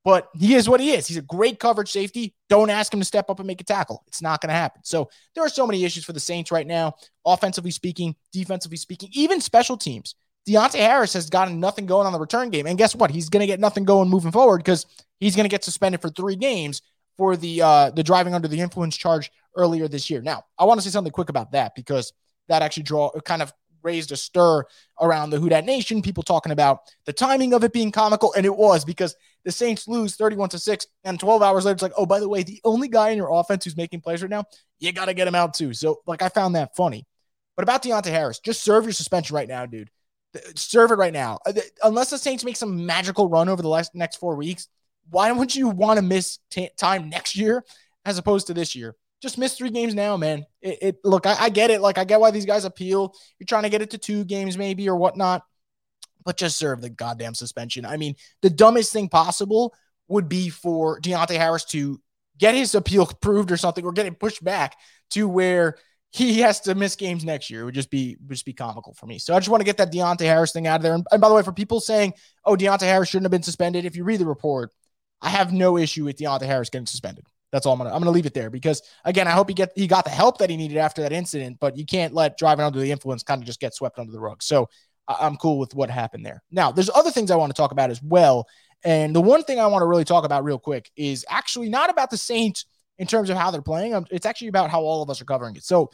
But 0.05 0.29
he 0.35 0.55
is 0.55 0.69
what 0.69 0.81
he 0.81 0.93
is. 0.93 1.07
He's 1.07 1.17
a 1.17 1.23
great 1.23 1.59
coverage 1.59 1.91
safety. 1.91 2.35
Don't 2.51 2.69
ask 2.69 2.93
him 2.93 3.01
to 3.01 3.07
step 3.07 3.31
up 3.31 3.39
and 3.39 3.47
make 3.47 3.63
a 3.63 3.65
tackle. 3.65 4.05
It's 4.07 4.21
not 4.21 4.43
going 4.43 4.49
to 4.49 4.55
happen. 4.55 4.83
So 4.85 5.09
there 5.35 5.43
are 5.43 5.49
so 5.49 5.67
many 5.67 5.83
issues 5.85 6.05
for 6.05 6.13
the 6.13 6.21
Saints 6.21 6.53
right 6.53 6.67
now, 6.67 6.95
offensively 7.25 7.71
speaking, 7.71 8.17
defensively 8.33 8.77
speaking, 8.77 9.09
even 9.15 9.41
special 9.41 9.79
teams. 9.79 10.15
Deonte 10.47 10.75
Harris 10.75 11.15
has 11.15 11.31
gotten 11.31 11.59
nothing 11.59 11.87
going 11.87 12.07
on 12.07 12.13
the 12.13 12.21
return 12.21 12.51
game. 12.51 12.67
And 12.67 12.77
guess 12.77 12.95
what? 12.95 13.11
He's 13.11 13.31
going 13.31 13.41
to 13.41 13.47
get 13.47 13.61
nothing 13.61 13.85
going 13.85 14.11
moving 14.11 14.33
forward 14.33 14.59
because 14.59 14.85
he's 15.21 15.37
going 15.37 15.45
to 15.45 15.51
get 15.51 15.65
suspended 15.65 16.03
for 16.03 16.11
three 16.11 16.37
games 16.37 16.83
for 17.17 17.35
the 17.35 17.63
uh, 17.63 17.91
the 17.91 18.03
driving 18.03 18.35
under 18.35 18.49
the 18.49 18.61
influence 18.61 18.97
charge 18.97 19.31
earlier 19.57 19.89
this 19.89 20.11
year. 20.11 20.21
Now, 20.21 20.45
I 20.59 20.65
want 20.65 20.81
to 20.81 20.85
say 20.85 20.91
something 20.91 21.13
quick 21.13 21.31
about 21.31 21.53
that 21.53 21.75
because 21.75 22.13
that 22.49 22.63
actually 22.63 22.83
draw 22.83 23.11
kind 23.21 23.43
of 23.43 23.53
raised 23.83 24.13
a 24.13 24.17
stir 24.17 24.65
around 25.01 25.31
the 25.31 25.39
Who 25.39 25.49
Dat 25.49 25.65
Nation, 25.65 26.03
people 26.03 26.23
talking 26.23 26.53
about 26.53 26.81
the 27.05 27.13
timing 27.13 27.53
of 27.55 27.65
it 27.65 27.73
being 27.73 27.93
comical. 27.93 28.33
And 28.35 28.47
it 28.47 28.57
was 28.57 28.85
because 28.85 29.15
the 29.45 29.53
Saints 29.53 29.89
lose 29.89 30.17
31 30.17 30.51
to 30.51 30.59
6. 30.59 30.87
And 31.05 31.19
12 31.19 31.43
hours 31.43 31.65
later, 31.65 31.75
it's 31.75 31.83
like, 31.83 31.93
oh, 31.97 32.07
by 32.07 32.21
the 32.21 32.29
way, 32.29 32.43
the 32.43 32.61
only 32.65 32.89
guy 32.89 33.11
in 33.11 33.17
your 33.17 33.33
offense 33.33 33.65
who's 33.65 33.77
making 33.77 34.01
plays 34.01 34.23
right 34.23 34.31
now, 34.31 34.45
you 34.79 34.93
got 34.93 35.07
to 35.07 35.15
get 35.15 35.29
him 35.29 35.35
out 35.35 35.55
too. 35.55 35.73
So, 35.75 36.01
like, 36.07 36.23
I 36.23 36.29
found 36.29 36.55
that 36.55 36.77
funny. 36.77 37.07
But 37.57 37.65
about 37.65 37.83
Deonte 37.83 38.07
Harris, 38.07 38.39
just 38.39 38.63
serve 38.63 38.85
your 38.85 38.93
suspension 38.93 39.35
right 39.37 39.49
now, 39.49 39.67
dude. 39.67 39.91
Serve 40.55 40.93
it 40.93 40.95
right 40.95 41.13
now. 41.13 41.39
Uh, 41.45 41.53
unless 41.83 42.11
the 42.11 42.19
Saints 42.19 42.45
make 42.45 42.57
some 42.57 42.87
magical 42.87 43.29
run 43.29 43.49
over 43.49 43.63
the 43.63 43.69
last, 43.69 43.95
next 43.95 44.17
four 44.17 44.37
weeks, 44.37 44.69
why 45.11 45.33
would 45.33 45.55
you 45.55 45.69
want 45.69 45.99
to 45.99 46.03
miss 46.03 46.39
t- 46.51 46.71
time 46.77 47.09
next 47.09 47.37
year 47.37 47.65
as 48.05 48.17
opposed 48.17 48.47
to 48.47 48.55
this 48.55 48.75
year? 48.75 48.95
Just 49.21 49.39
missed 49.39 49.59
three 49.59 49.71
games 49.71 49.95
now, 49.95 50.17
man. 50.17 50.47
It, 50.63 50.79
it 50.83 50.97
look, 51.05 51.27
I, 51.27 51.37
I, 51.39 51.49
get 51.51 51.71
it. 51.71 51.81
Like, 51.81 51.99
I 51.99 52.05
get 52.05 52.21
why 52.21 52.31
these 52.31 52.47
guys 52.47 52.65
appeal. 52.65 53.15
You're 53.39 53.47
trying 53.47 53.65
to 53.65 53.69
get 53.69 53.83
it 53.83 53.91
to 53.91 53.99
two 53.99 54.25
games, 54.25 54.57
maybe, 54.57 54.89
or 54.89 54.97
whatnot, 54.97 55.43
but 56.25 56.37
just 56.37 56.57
serve 56.57 56.81
the 56.81 56.91
goddamn 56.91 57.35
suspension. 57.35 57.85
I 57.85 57.97
mean, 57.97 58.17
the 58.43 58.51
dumbest 58.51 58.93
thing 58.93 59.09
possible 59.09 59.75
would 60.09 60.29
be 60.29 60.49
for 60.49 61.01
Deonte 61.01 61.37
Harris 61.37 61.65
to 61.67 62.01
get 62.39 62.55
his 62.55 62.75
appeal 62.75 63.03
approved 63.03 63.53
or 63.53 63.57
something, 63.57 63.85
or 63.85 63.93
get 63.93 64.07
it 64.07 64.19
pushed 64.19 64.43
back 64.43 64.77
to 65.11 65.29
where 65.29 65.77
he 66.13 66.41
has 66.41 66.61
to 66.61 66.75
miss 66.75 66.97
games 66.97 67.25
next 67.25 67.51
year. 67.51 67.63
It 67.63 67.65
would 67.67 67.75
just 67.75 67.91
be 67.91 68.17
just 68.29 68.45
be 68.45 68.53
comical 68.53 68.95
for 68.95 69.07
me. 69.07 69.19
So 69.19 69.35
I 69.35 69.39
just 69.39 69.49
want 69.49 69.61
to 69.61 69.65
get 69.65 69.77
that 69.77 69.93
Deonte 69.93 70.21
Harris 70.21 70.53
thing 70.53 70.67
out 70.67 70.77
of 70.77 70.83
there. 70.83 70.95
And, 70.95 71.07
and 71.13 71.21
by 71.21 71.29
the 71.29 71.35
way, 71.35 71.43
for 71.43 71.53
people 71.53 71.81
saying, 71.81 72.15
"Oh, 72.45 72.57
Deonte 72.57 72.83
Harris 72.83 73.09
shouldn't 73.09 73.27
have 73.27 73.31
been 73.31 73.43
suspended," 73.43 73.85
if 73.85 73.97
you 73.97 74.03
read 74.05 74.19
the 74.19 74.27
report, 74.27 74.73
I 75.21 75.29
have 75.29 75.53
no 75.53 75.77
issue 75.77 76.05
with 76.05 76.17
Deonte 76.17 76.43
Harris 76.43 76.71
getting 76.71 76.87
suspended. 76.87 77.25
That's 77.53 77.67
all 77.67 77.73
I'm 77.73 77.79
gonna 77.79 77.91
I'm 77.91 77.99
gonna 78.01 78.11
leave 78.11 78.27
it 78.27 78.35
there 78.35 78.51
because 78.51 78.83
again, 79.05 79.27
I 79.27 79.33
hope 79.33 79.49
he 79.49 79.55
get 79.55 79.73
he 79.75 79.87
got 79.87 80.05
the 80.05 80.11
help 80.11 80.39
that 80.39 80.51
he 80.51 80.57
needed 80.57 80.77
after 80.77 81.03
that 81.03 81.13
incident, 81.13 81.59
but 81.61 81.77
you 81.77 81.85
can't 81.85 82.15
let 82.15 82.39
driving 82.39 82.65
under 82.65 82.79
the 82.79 82.91
influence 82.91 83.23
kind 83.23 83.43
of 83.43 83.47
just 83.47 83.61
get 83.61 83.75
swept 83.75 83.99
under 83.99 84.13
the 84.13 84.21
rug. 84.21 84.43
So 84.43 84.69
I'm 85.09 85.37
cool 85.37 85.59
with 85.59 85.75
what 85.75 85.91
happened 85.91 86.25
there. 86.25 86.43
Now, 86.51 86.71
there's 86.71 86.91
other 86.91 87.11
things 87.11 87.31
I 87.31 87.37
want 87.37 87.51
to 87.51 87.57
talk 87.57 87.73
about 87.73 87.91
as 87.91 88.03
well. 88.03 88.47
And 88.85 89.15
the 89.15 89.21
one 89.21 89.43
thing 89.43 89.59
I 89.59 89.67
want 89.67 89.83
to 89.83 89.87
really 89.87 90.05
talk 90.05 90.25
about 90.25 90.45
real 90.45 90.59
quick 90.59 90.91
is 90.97 91.25
actually 91.29 91.69
not 91.69 91.91
about 91.91 92.11
the 92.11 92.17
Saints 92.17 92.65
in 92.99 93.07
terms 93.07 93.31
of 93.31 93.37
how 93.37 93.51
they're 93.51 93.63
playing. 93.63 93.95
Um, 93.95 94.07
it's 94.11 94.27
actually 94.27 94.49
about 94.49 94.71
how 94.71 94.83
all 94.83 95.03
of 95.03 95.11
us 95.11 95.21
are 95.21 95.25
covering 95.25 95.57
it. 95.57 95.65
So 95.65 95.91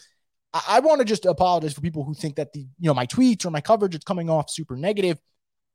I, 0.52 0.62
I 0.68 0.80
want 0.80 1.00
to 1.00 1.04
just 1.04 1.24
apologize 1.24 1.72
for 1.72 1.80
people 1.80 2.04
who 2.04 2.14
think 2.14 2.36
that 2.36 2.52
the 2.52 2.60
you 2.60 2.88
know 2.88 2.94
my 2.94 3.06
tweets 3.06 3.46
or 3.46 3.50
my 3.50 3.60
coverage 3.60 3.94
is 3.94 4.04
coming 4.04 4.28
off 4.28 4.50
super 4.50 4.76
negative. 4.76 5.18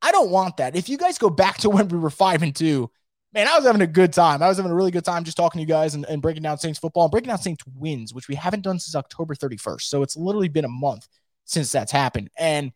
I 0.02 0.12
don't 0.12 0.30
want 0.30 0.58
that. 0.58 0.76
If 0.76 0.90
you 0.90 0.98
guys 0.98 1.18
go 1.18 1.30
back 1.30 1.58
to 1.60 1.70
when 1.70 1.88
we 1.88 1.98
were 1.98 2.10
five 2.10 2.44
and 2.44 2.56
two, 2.56 2.92
man, 3.34 3.48
I 3.48 3.56
was 3.56 3.66
having 3.66 3.82
a 3.82 3.88
good 3.88 4.14
time. 4.14 4.44
I 4.44 4.48
was 4.48 4.58
having 4.58 4.72
a 4.72 4.76
really 4.76 4.92
good 4.92 5.06
time 5.06 5.24
just 5.24 5.38
talking 5.38 5.60
to 5.60 5.62
you 5.62 5.68
guys 5.68 5.96
and, 5.96 6.06
and 6.06 6.22
breaking 6.22 6.44
down 6.44 6.58
Saints 6.58 6.80
football 6.80 7.06
and 7.06 7.12
breaking 7.12 7.30
down 7.30 7.40
Saints 7.40 7.64
wins, 7.76 8.14
which 8.14 8.28
we 8.28 8.36
haven't 8.36 8.62
done 8.62 8.80
since 8.80 8.96
October 8.96 9.36
31st. 9.36 9.84
So 9.84 10.04
it's 10.04 10.18
literally 10.18 10.50
been 10.50 10.66
a 10.66 10.70
month 10.70 11.08
since 11.46 11.72
that's 11.72 11.92
happened. 11.92 12.30
And 12.38 12.72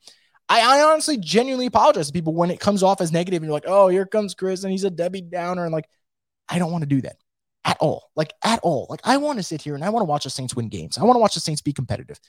I, 0.47 0.61
I, 0.61 0.83
honestly 0.83 1.17
genuinely 1.17 1.65
apologize 1.65 2.07
to 2.07 2.13
people 2.13 2.33
when 2.33 2.51
it 2.51 2.59
comes 2.59 2.83
off 2.83 3.01
as 3.01 3.11
negative 3.11 3.41
and 3.41 3.47
you're 3.47 3.53
like, 3.53 3.65
oh, 3.67 3.87
here 3.87 4.05
comes 4.05 4.35
Chris 4.35 4.63
and 4.63 4.71
he's 4.71 4.83
a 4.83 4.89
Debbie 4.89 5.21
Downer. 5.21 5.63
And 5.63 5.73
like, 5.73 5.89
I 6.47 6.59
don't 6.59 6.71
want 6.71 6.83
to 6.83 6.87
do 6.87 7.01
that 7.01 7.17
at 7.63 7.77
all. 7.79 8.11
Like, 8.15 8.33
at 8.43 8.59
all. 8.61 8.87
Like, 8.89 9.01
I 9.03 9.17
want 9.17 9.39
to 9.39 9.43
sit 9.43 9.61
here 9.61 9.75
and 9.75 9.83
I 9.83 9.89
want 9.89 10.01
to 10.01 10.09
watch 10.09 10.23
the 10.23 10.29
Saints 10.29 10.55
win 10.55 10.69
games. 10.69 10.97
I 10.97 11.03
want 11.03 11.15
to 11.15 11.19
watch 11.19 11.33
the 11.33 11.39
Saints 11.39 11.61
be 11.61 11.73
competitive. 11.73 12.19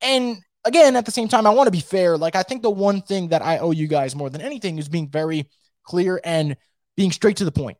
And 0.00 0.38
again, 0.64 0.96
at 0.96 1.04
the 1.04 1.12
same 1.12 1.28
time, 1.28 1.46
I 1.46 1.50
want 1.50 1.66
to 1.66 1.72
be 1.72 1.80
fair. 1.80 2.16
Like, 2.16 2.34
I 2.34 2.42
think 2.42 2.62
the 2.62 2.70
one 2.70 3.02
thing 3.02 3.28
that 3.28 3.42
I 3.42 3.58
owe 3.58 3.72
you 3.72 3.86
guys 3.86 4.16
more 4.16 4.30
than 4.30 4.40
anything 4.40 4.78
is 4.78 4.88
being 4.88 5.08
very 5.08 5.48
clear 5.84 6.20
and 6.24 6.56
being 6.96 7.12
straight 7.12 7.36
to 7.38 7.44
the 7.44 7.52
point. 7.52 7.78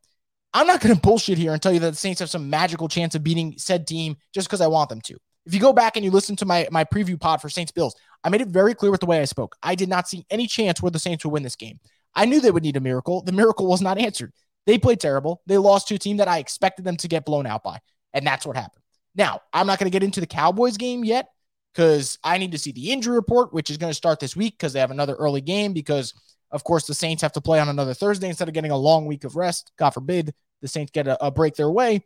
I'm 0.52 0.66
not 0.66 0.80
going 0.80 0.94
to 0.94 1.00
bullshit 1.00 1.38
here 1.38 1.52
and 1.52 1.62
tell 1.62 1.72
you 1.72 1.80
that 1.80 1.90
the 1.90 1.96
Saints 1.96 2.20
have 2.20 2.30
some 2.30 2.50
magical 2.50 2.88
chance 2.88 3.14
of 3.14 3.22
beating 3.22 3.54
said 3.56 3.86
team 3.86 4.16
just 4.34 4.48
because 4.48 4.60
I 4.60 4.66
want 4.66 4.88
them 4.88 5.00
to. 5.02 5.16
If 5.46 5.54
you 5.54 5.60
go 5.60 5.72
back 5.72 5.96
and 5.96 6.04
you 6.04 6.10
listen 6.10 6.36
to 6.36 6.44
my 6.44 6.68
my 6.70 6.84
preview 6.84 7.18
pod 7.18 7.40
for 7.40 7.48
Saints 7.48 7.72
Bills, 7.72 7.94
I 8.24 8.28
made 8.28 8.40
it 8.40 8.48
very 8.48 8.74
clear 8.74 8.90
with 8.90 9.00
the 9.00 9.06
way 9.06 9.20
I 9.20 9.24
spoke. 9.24 9.56
I 9.62 9.74
did 9.74 9.88
not 9.88 10.08
see 10.08 10.26
any 10.30 10.46
chance 10.46 10.82
where 10.82 10.90
the 10.90 10.98
Saints 10.98 11.24
would 11.24 11.32
win 11.32 11.42
this 11.42 11.56
game. 11.56 11.78
I 12.14 12.26
knew 12.26 12.40
they 12.40 12.50
would 12.50 12.62
need 12.62 12.76
a 12.76 12.80
miracle. 12.80 13.22
The 13.22 13.32
miracle 13.32 13.66
was 13.66 13.80
not 13.80 13.98
answered. 13.98 14.32
They 14.66 14.78
played 14.78 15.00
terrible. 15.00 15.42
They 15.46 15.58
lost 15.58 15.88
to 15.88 15.94
a 15.94 15.98
team 15.98 16.18
that 16.18 16.28
I 16.28 16.38
expected 16.38 16.84
them 16.84 16.96
to 16.98 17.08
get 17.08 17.24
blown 17.24 17.46
out 17.46 17.62
by. 17.62 17.78
And 18.12 18.26
that's 18.26 18.44
what 18.44 18.56
happened. 18.56 18.82
Now, 19.14 19.40
I'm 19.52 19.66
not 19.66 19.78
going 19.78 19.90
to 19.90 19.94
get 19.94 20.02
into 20.02 20.20
the 20.20 20.26
Cowboys 20.26 20.76
game 20.76 21.04
yet 21.04 21.28
because 21.72 22.18
I 22.22 22.38
need 22.38 22.52
to 22.52 22.58
see 22.58 22.72
the 22.72 22.90
injury 22.92 23.16
report, 23.16 23.52
which 23.52 23.70
is 23.70 23.76
going 23.76 23.90
to 23.90 23.96
start 23.96 24.20
this 24.20 24.36
week 24.36 24.54
because 24.54 24.72
they 24.72 24.80
have 24.80 24.90
another 24.90 25.14
early 25.14 25.40
game. 25.40 25.72
Because, 25.72 26.14
of 26.50 26.64
course, 26.64 26.86
the 26.86 26.94
Saints 26.94 27.22
have 27.22 27.32
to 27.32 27.40
play 27.40 27.60
on 27.60 27.68
another 27.68 27.94
Thursday 27.94 28.28
instead 28.28 28.48
of 28.48 28.54
getting 28.54 28.70
a 28.70 28.76
long 28.76 29.06
week 29.06 29.24
of 29.24 29.36
rest. 29.36 29.72
God 29.78 29.90
forbid 29.90 30.34
the 30.62 30.68
Saints 30.68 30.90
get 30.92 31.06
a, 31.06 31.24
a 31.24 31.30
break 31.30 31.54
their 31.54 31.70
way. 31.70 32.04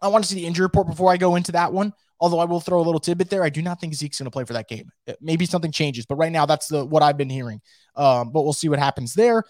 I 0.00 0.08
want 0.08 0.24
to 0.24 0.28
see 0.28 0.36
the 0.36 0.46
injury 0.46 0.64
report 0.64 0.88
before 0.88 1.12
I 1.12 1.16
go 1.16 1.36
into 1.36 1.52
that 1.52 1.72
one. 1.72 1.92
Although 2.20 2.38
I 2.38 2.44
will 2.44 2.60
throw 2.60 2.80
a 2.80 2.82
little 2.82 3.00
tidbit 3.00 3.30
there, 3.30 3.42
I 3.42 3.48
do 3.48 3.62
not 3.62 3.80
think 3.80 3.94
Zeke's 3.94 4.18
going 4.18 4.26
to 4.26 4.30
play 4.30 4.44
for 4.44 4.52
that 4.52 4.68
game. 4.68 4.90
Maybe 5.20 5.44
something 5.44 5.72
changes, 5.72 6.06
but 6.06 6.16
right 6.16 6.30
now 6.30 6.46
that's 6.46 6.68
the 6.68 6.84
what 6.84 7.02
I've 7.02 7.16
been 7.16 7.30
hearing. 7.30 7.60
Um, 7.96 8.30
but 8.30 8.42
we'll 8.42 8.52
see 8.52 8.68
what 8.68 8.78
happens 8.78 9.14
there. 9.14 9.42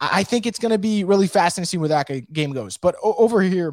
I, 0.00 0.20
I 0.20 0.22
think 0.22 0.46
it's 0.46 0.58
going 0.60 0.70
to 0.72 0.78
be 0.78 1.04
really 1.04 1.26
fascinating 1.26 1.64
to 1.64 1.68
see 1.68 1.78
where 1.78 1.88
that 1.88 2.08
game 2.32 2.52
goes. 2.52 2.76
But 2.76 2.94
o- 3.02 3.14
over 3.18 3.42
here, 3.42 3.72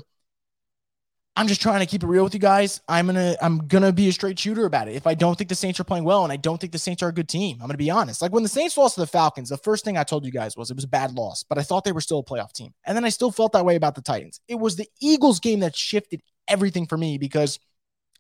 I'm 1.37 1.47
just 1.47 1.61
trying 1.61 1.81
to 1.81 1.85
keep 1.85 2.01
it 2.01 2.07
real 2.07 2.23
with 2.23 2.33
you 2.33 2.39
guys. 2.39 2.79
I'm 2.87 3.07
gonna 3.07 3.35
I'm 3.41 3.67
gonna 3.67 3.91
be 3.91 4.07
a 4.07 4.13
straight 4.13 4.39
shooter 4.39 4.65
about 4.65 4.87
it. 4.87 4.95
If 4.95 5.05
I 5.05 5.15
don't 5.15 5.37
think 5.37 5.49
the 5.49 5.55
Saints 5.55 5.79
are 5.81 5.83
playing 5.83 6.05
well 6.05 6.23
and 6.23 6.31
I 6.31 6.37
don't 6.37 6.61
think 6.61 6.71
the 6.71 6.79
Saints 6.79 7.03
are 7.03 7.09
a 7.09 7.13
good 7.13 7.27
team, 7.27 7.57
I'm 7.59 7.67
gonna 7.67 7.77
be 7.77 7.91
honest. 7.91 8.21
Like 8.21 8.31
when 8.31 8.43
the 8.43 8.49
Saints 8.49 8.77
lost 8.77 8.95
to 8.95 9.01
the 9.01 9.07
Falcons, 9.07 9.49
the 9.49 9.57
first 9.57 9.83
thing 9.83 9.97
I 9.97 10.03
told 10.03 10.25
you 10.25 10.31
guys 10.31 10.55
was 10.55 10.71
it 10.71 10.77
was 10.77 10.85
a 10.85 10.89
bad 10.89 11.11
loss, 11.11 11.43
but 11.43 11.57
I 11.57 11.63
thought 11.63 11.83
they 11.83 11.91
were 11.91 12.01
still 12.01 12.19
a 12.19 12.23
playoff 12.23 12.53
team. 12.53 12.73
And 12.85 12.95
then 12.95 13.03
I 13.03 13.09
still 13.09 13.31
felt 13.31 13.51
that 13.51 13.65
way 13.65 13.75
about 13.75 13.95
the 13.95 14.01
Titans. 14.01 14.39
It 14.47 14.55
was 14.55 14.77
the 14.77 14.87
Eagles 15.01 15.41
game 15.41 15.59
that 15.59 15.75
shifted 15.75 16.21
everything 16.47 16.87
for 16.87 16.97
me 16.97 17.17
because 17.17 17.59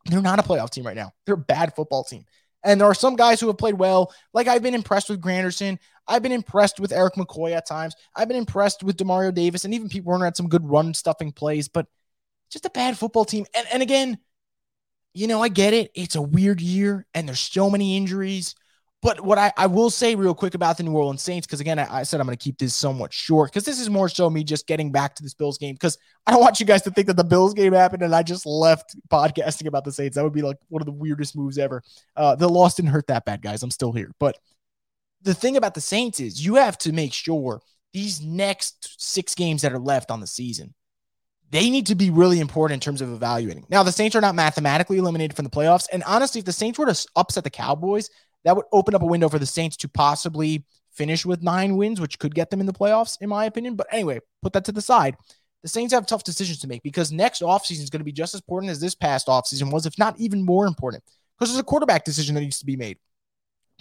they're 0.07 0.21
not 0.21 0.39
a 0.39 0.43
playoff 0.43 0.71
team 0.71 0.85
right 0.85 0.95
now. 0.95 1.13
They're 1.25 1.35
a 1.35 1.37
bad 1.37 1.73
football 1.73 2.03
team. 2.03 2.25
And 2.65 2.81
there 2.81 2.87
are 2.87 2.95
some 2.95 3.15
guys 3.15 3.39
who 3.39 3.47
have 3.47 3.57
played 3.57 3.75
well. 3.75 4.13
Like 4.33 4.47
I've 4.47 4.63
been 4.63 4.75
impressed 4.75 5.09
with 5.09 5.21
Granderson. 5.21 5.77
I've 6.07 6.21
been 6.21 6.31
impressed 6.33 6.81
with 6.81 6.91
Erik 6.91 7.13
McCoy 7.13 7.55
at 7.55 7.65
times. 7.65 7.95
I've 8.15 8.27
been 8.27 8.37
impressed 8.37 8.83
with 8.83 8.97
Demario 8.97 9.33
Davis 9.33 9.63
and 9.63 9.73
even 9.73 9.87
Pete 9.87 10.03
Werner 10.03 10.25
had 10.25 10.35
some 10.35 10.49
good 10.49 10.69
run 10.69 10.93
stuffing 10.93 11.31
plays, 11.31 11.69
but 11.69 11.87
just 12.55 12.65
a 12.65 12.69
bad 12.69 12.97
football 12.97 13.25
team. 13.25 13.45
And, 13.53 13.67
and 13.73 13.83
again, 13.83 14.17
you 15.13 15.27
know, 15.27 15.41
I 15.41 15.49
get 15.49 15.73
it. 15.73 15.91
It's 15.93 16.15
a 16.15 16.21
weird 16.21 16.61
year 16.61 17.05
and 17.13 17.27
there's 17.27 17.41
so 17.41 17.69
many 17.69 17.97
injuries. 17.97 18.55
But 19.01 19.19
what 19.19 19.37
I, 19.37 19.51
I 19.57 19.67
will 19.67 19.89
say 19.89 20.15
real 20.15 20.33
quick 20.33 20.55
about 20.55 20.77
the 20.77 20.83
New 20.83 20.93
Orleans 20.93 21.21
Saints, 21.21 21.45
because 21.45 21.59
again, 21.59 21.79
I, 21.79 21.97
I, 21.99 22.03
said 22.03 22.21
I'm 22.21 22.25
going 22.25 22.37
to 22.37 22.43
keep 22.43 22.57
this 22.57 22.73
somewhat 22.73 23.11
short 23.11 23.51
because 23.51 23.65
this 23.65 23.79
is 23.79 23.89
more 23.89 24.07
so 24.07 24.29
me 24.29 24.45
just 24.45 24.67
getting 24.67 24.89
back 24.89 25.15
to 25.15 25.23
this 25.23 25.33
Bills 25.33 25.57
game 25.57 25.75
because 25.75 25.97
I 26.25 26.31
don't 26.31 26.39
want 26.39 26.61
you 26.61 26.65
guys 26.65 26.81
to 26.83 26.91
think 26.91 27.07
that 27.07 27.17
the 27.17 27.25
Bills 27.25 27.53
game 27.53 27.73
happened 27.73 28.03
and 28.03 28.15
I 28.15 28.23
just 28.23 28.45
left 28.45 28.95
podcasting 29.09 29.67
about 29.67 29.83
the 29.83 29.91
Saints. 29.91 30.15
That 30.15 30.23
would 30.23 30.33
be 30.33 30.41
like 30.41 30.57
one 30.69 30.81
of 30.81 30.85
the 30.85 30.93
weirdest 30.93 31.35
moves 31.35 31.57
ever. 31.57 31.83
Uh, 32.15 32.35
the 32.35 32.47
loss 32.47 32.75
didn't 32.75 32.91
hurt 32.91 33.07
that 33.07 33.25
bad, 33.25 33.41
guys. 33.41 33.63
I'm 33.63 33.71
still 33.71 33.91
here. 33.91 34.11
But 34.17 34.39
the 35.21 35.33
thing 35.33 35.57
about 35.57 35.73
the 35.73 35.81
Saints 35.81 36.21
is 36.21 36.43
you 36.43 36.55
have 36.55 36.77
to 36.79 36.93
make 36.93 37.11
sure 37.11 37.61
these 37.91 38.21
next 38.21 39.01
six 39.01 39.35
games 39.35 39.61
that 39.63 39.73
are 39.73 39.79
left 39.79 40.09
on 40.09 40.21
the 40.21 40.27
season– 40.27 40.73
they 41.55 41.69
need 41.69 41.87
to 41.87 41.95
be 41.95 42.09
really 42.09 42.39
important 42.39 42.75
in 42.75 42.85
terms 42.85 43.01
of 43.01 43.11
evaluating. 43.11 43.65
Now, 43.69 43.83
the 43.83 43.91
Saints 43.91 44.15
are 44.15 44.21
not 44.21 44.35
mathematically 44.35 44.97
eliminated 44.97 45.35
from 45.35 45.45
the 45.45 45.51
playoffs. 45.51 45.87
And 45.91 46.03
honestly, 46.03 46.39
if 46.39 46.45
the 46.45 46.51
Saints 46.51 46.77
were 46.77 46.85
to 46.85 47.07
upset 47.15 47.43
the 47.43 47.49
Cowboys, 47.49 48.09
that 48.43 48.55
would 48.55 48.65
open 48.71 48.95
up 48.95 49.01
a 49.01 49.05
window 49.05 49.29
for 49.29 49.39
the 49.39 49.45
Saints 49.45 49.77
to 49.77 49.87
possibly 49.87 50.65
finish 50.91 51.25
with 51.25 51.43
nine 51.43 51.77
wins, 51.77 51.99
which 51.99 52.19
could 52.19 52.35
get 52.35 52.49
them 52.49 52.59
in 52.59 52.65
the 52.65 52.73
playoffs, 52.73 53.17
in 53.21 53.29
my 53.29 53.45
opinion. 53.45 53.75
But 53.75 53.87
anyway, 53.91 54.19
put 54.41 54.53
that 54.53 54.65
to 54.65 54.71
the 54.71 54.81
side. 54.81 55.15
The 55.63 55.69
Saints 55.69 55.93
have 55.93 56.05
tough 56.05 56.23
decisions 56.23 56.59
to 56.59 56.67
make 56.67 56.83
because 56.83 57.11
next 57.11 57.41
offseason 57.41 57.81
is 57.81 57.89
going 57.89 58.01
to 58.01 58.05
be 58.05 58.11
just 58.11 58.35
as 58.35 58.41
important 58.41 58.71
as 58.71 58.79
this 58.79 58.93
past 58.93 59.27
offseason 59.27 59.71
was, 59.71 59.85
if 59.85 59.97
not 59.97 60.19
even 60.19 60.45
more 60.45 60.67
important, 60.67 61.03
because 61.37 61.51
there's 61.51 61.59
a 61.59 61.63
quarterback 61.63 62.05
decision 62.05 62.35
that 62.35 62.41
needs 62.41 62.59
to 62.59 62.65
be 62.65 62.75
made. 62.75 62.97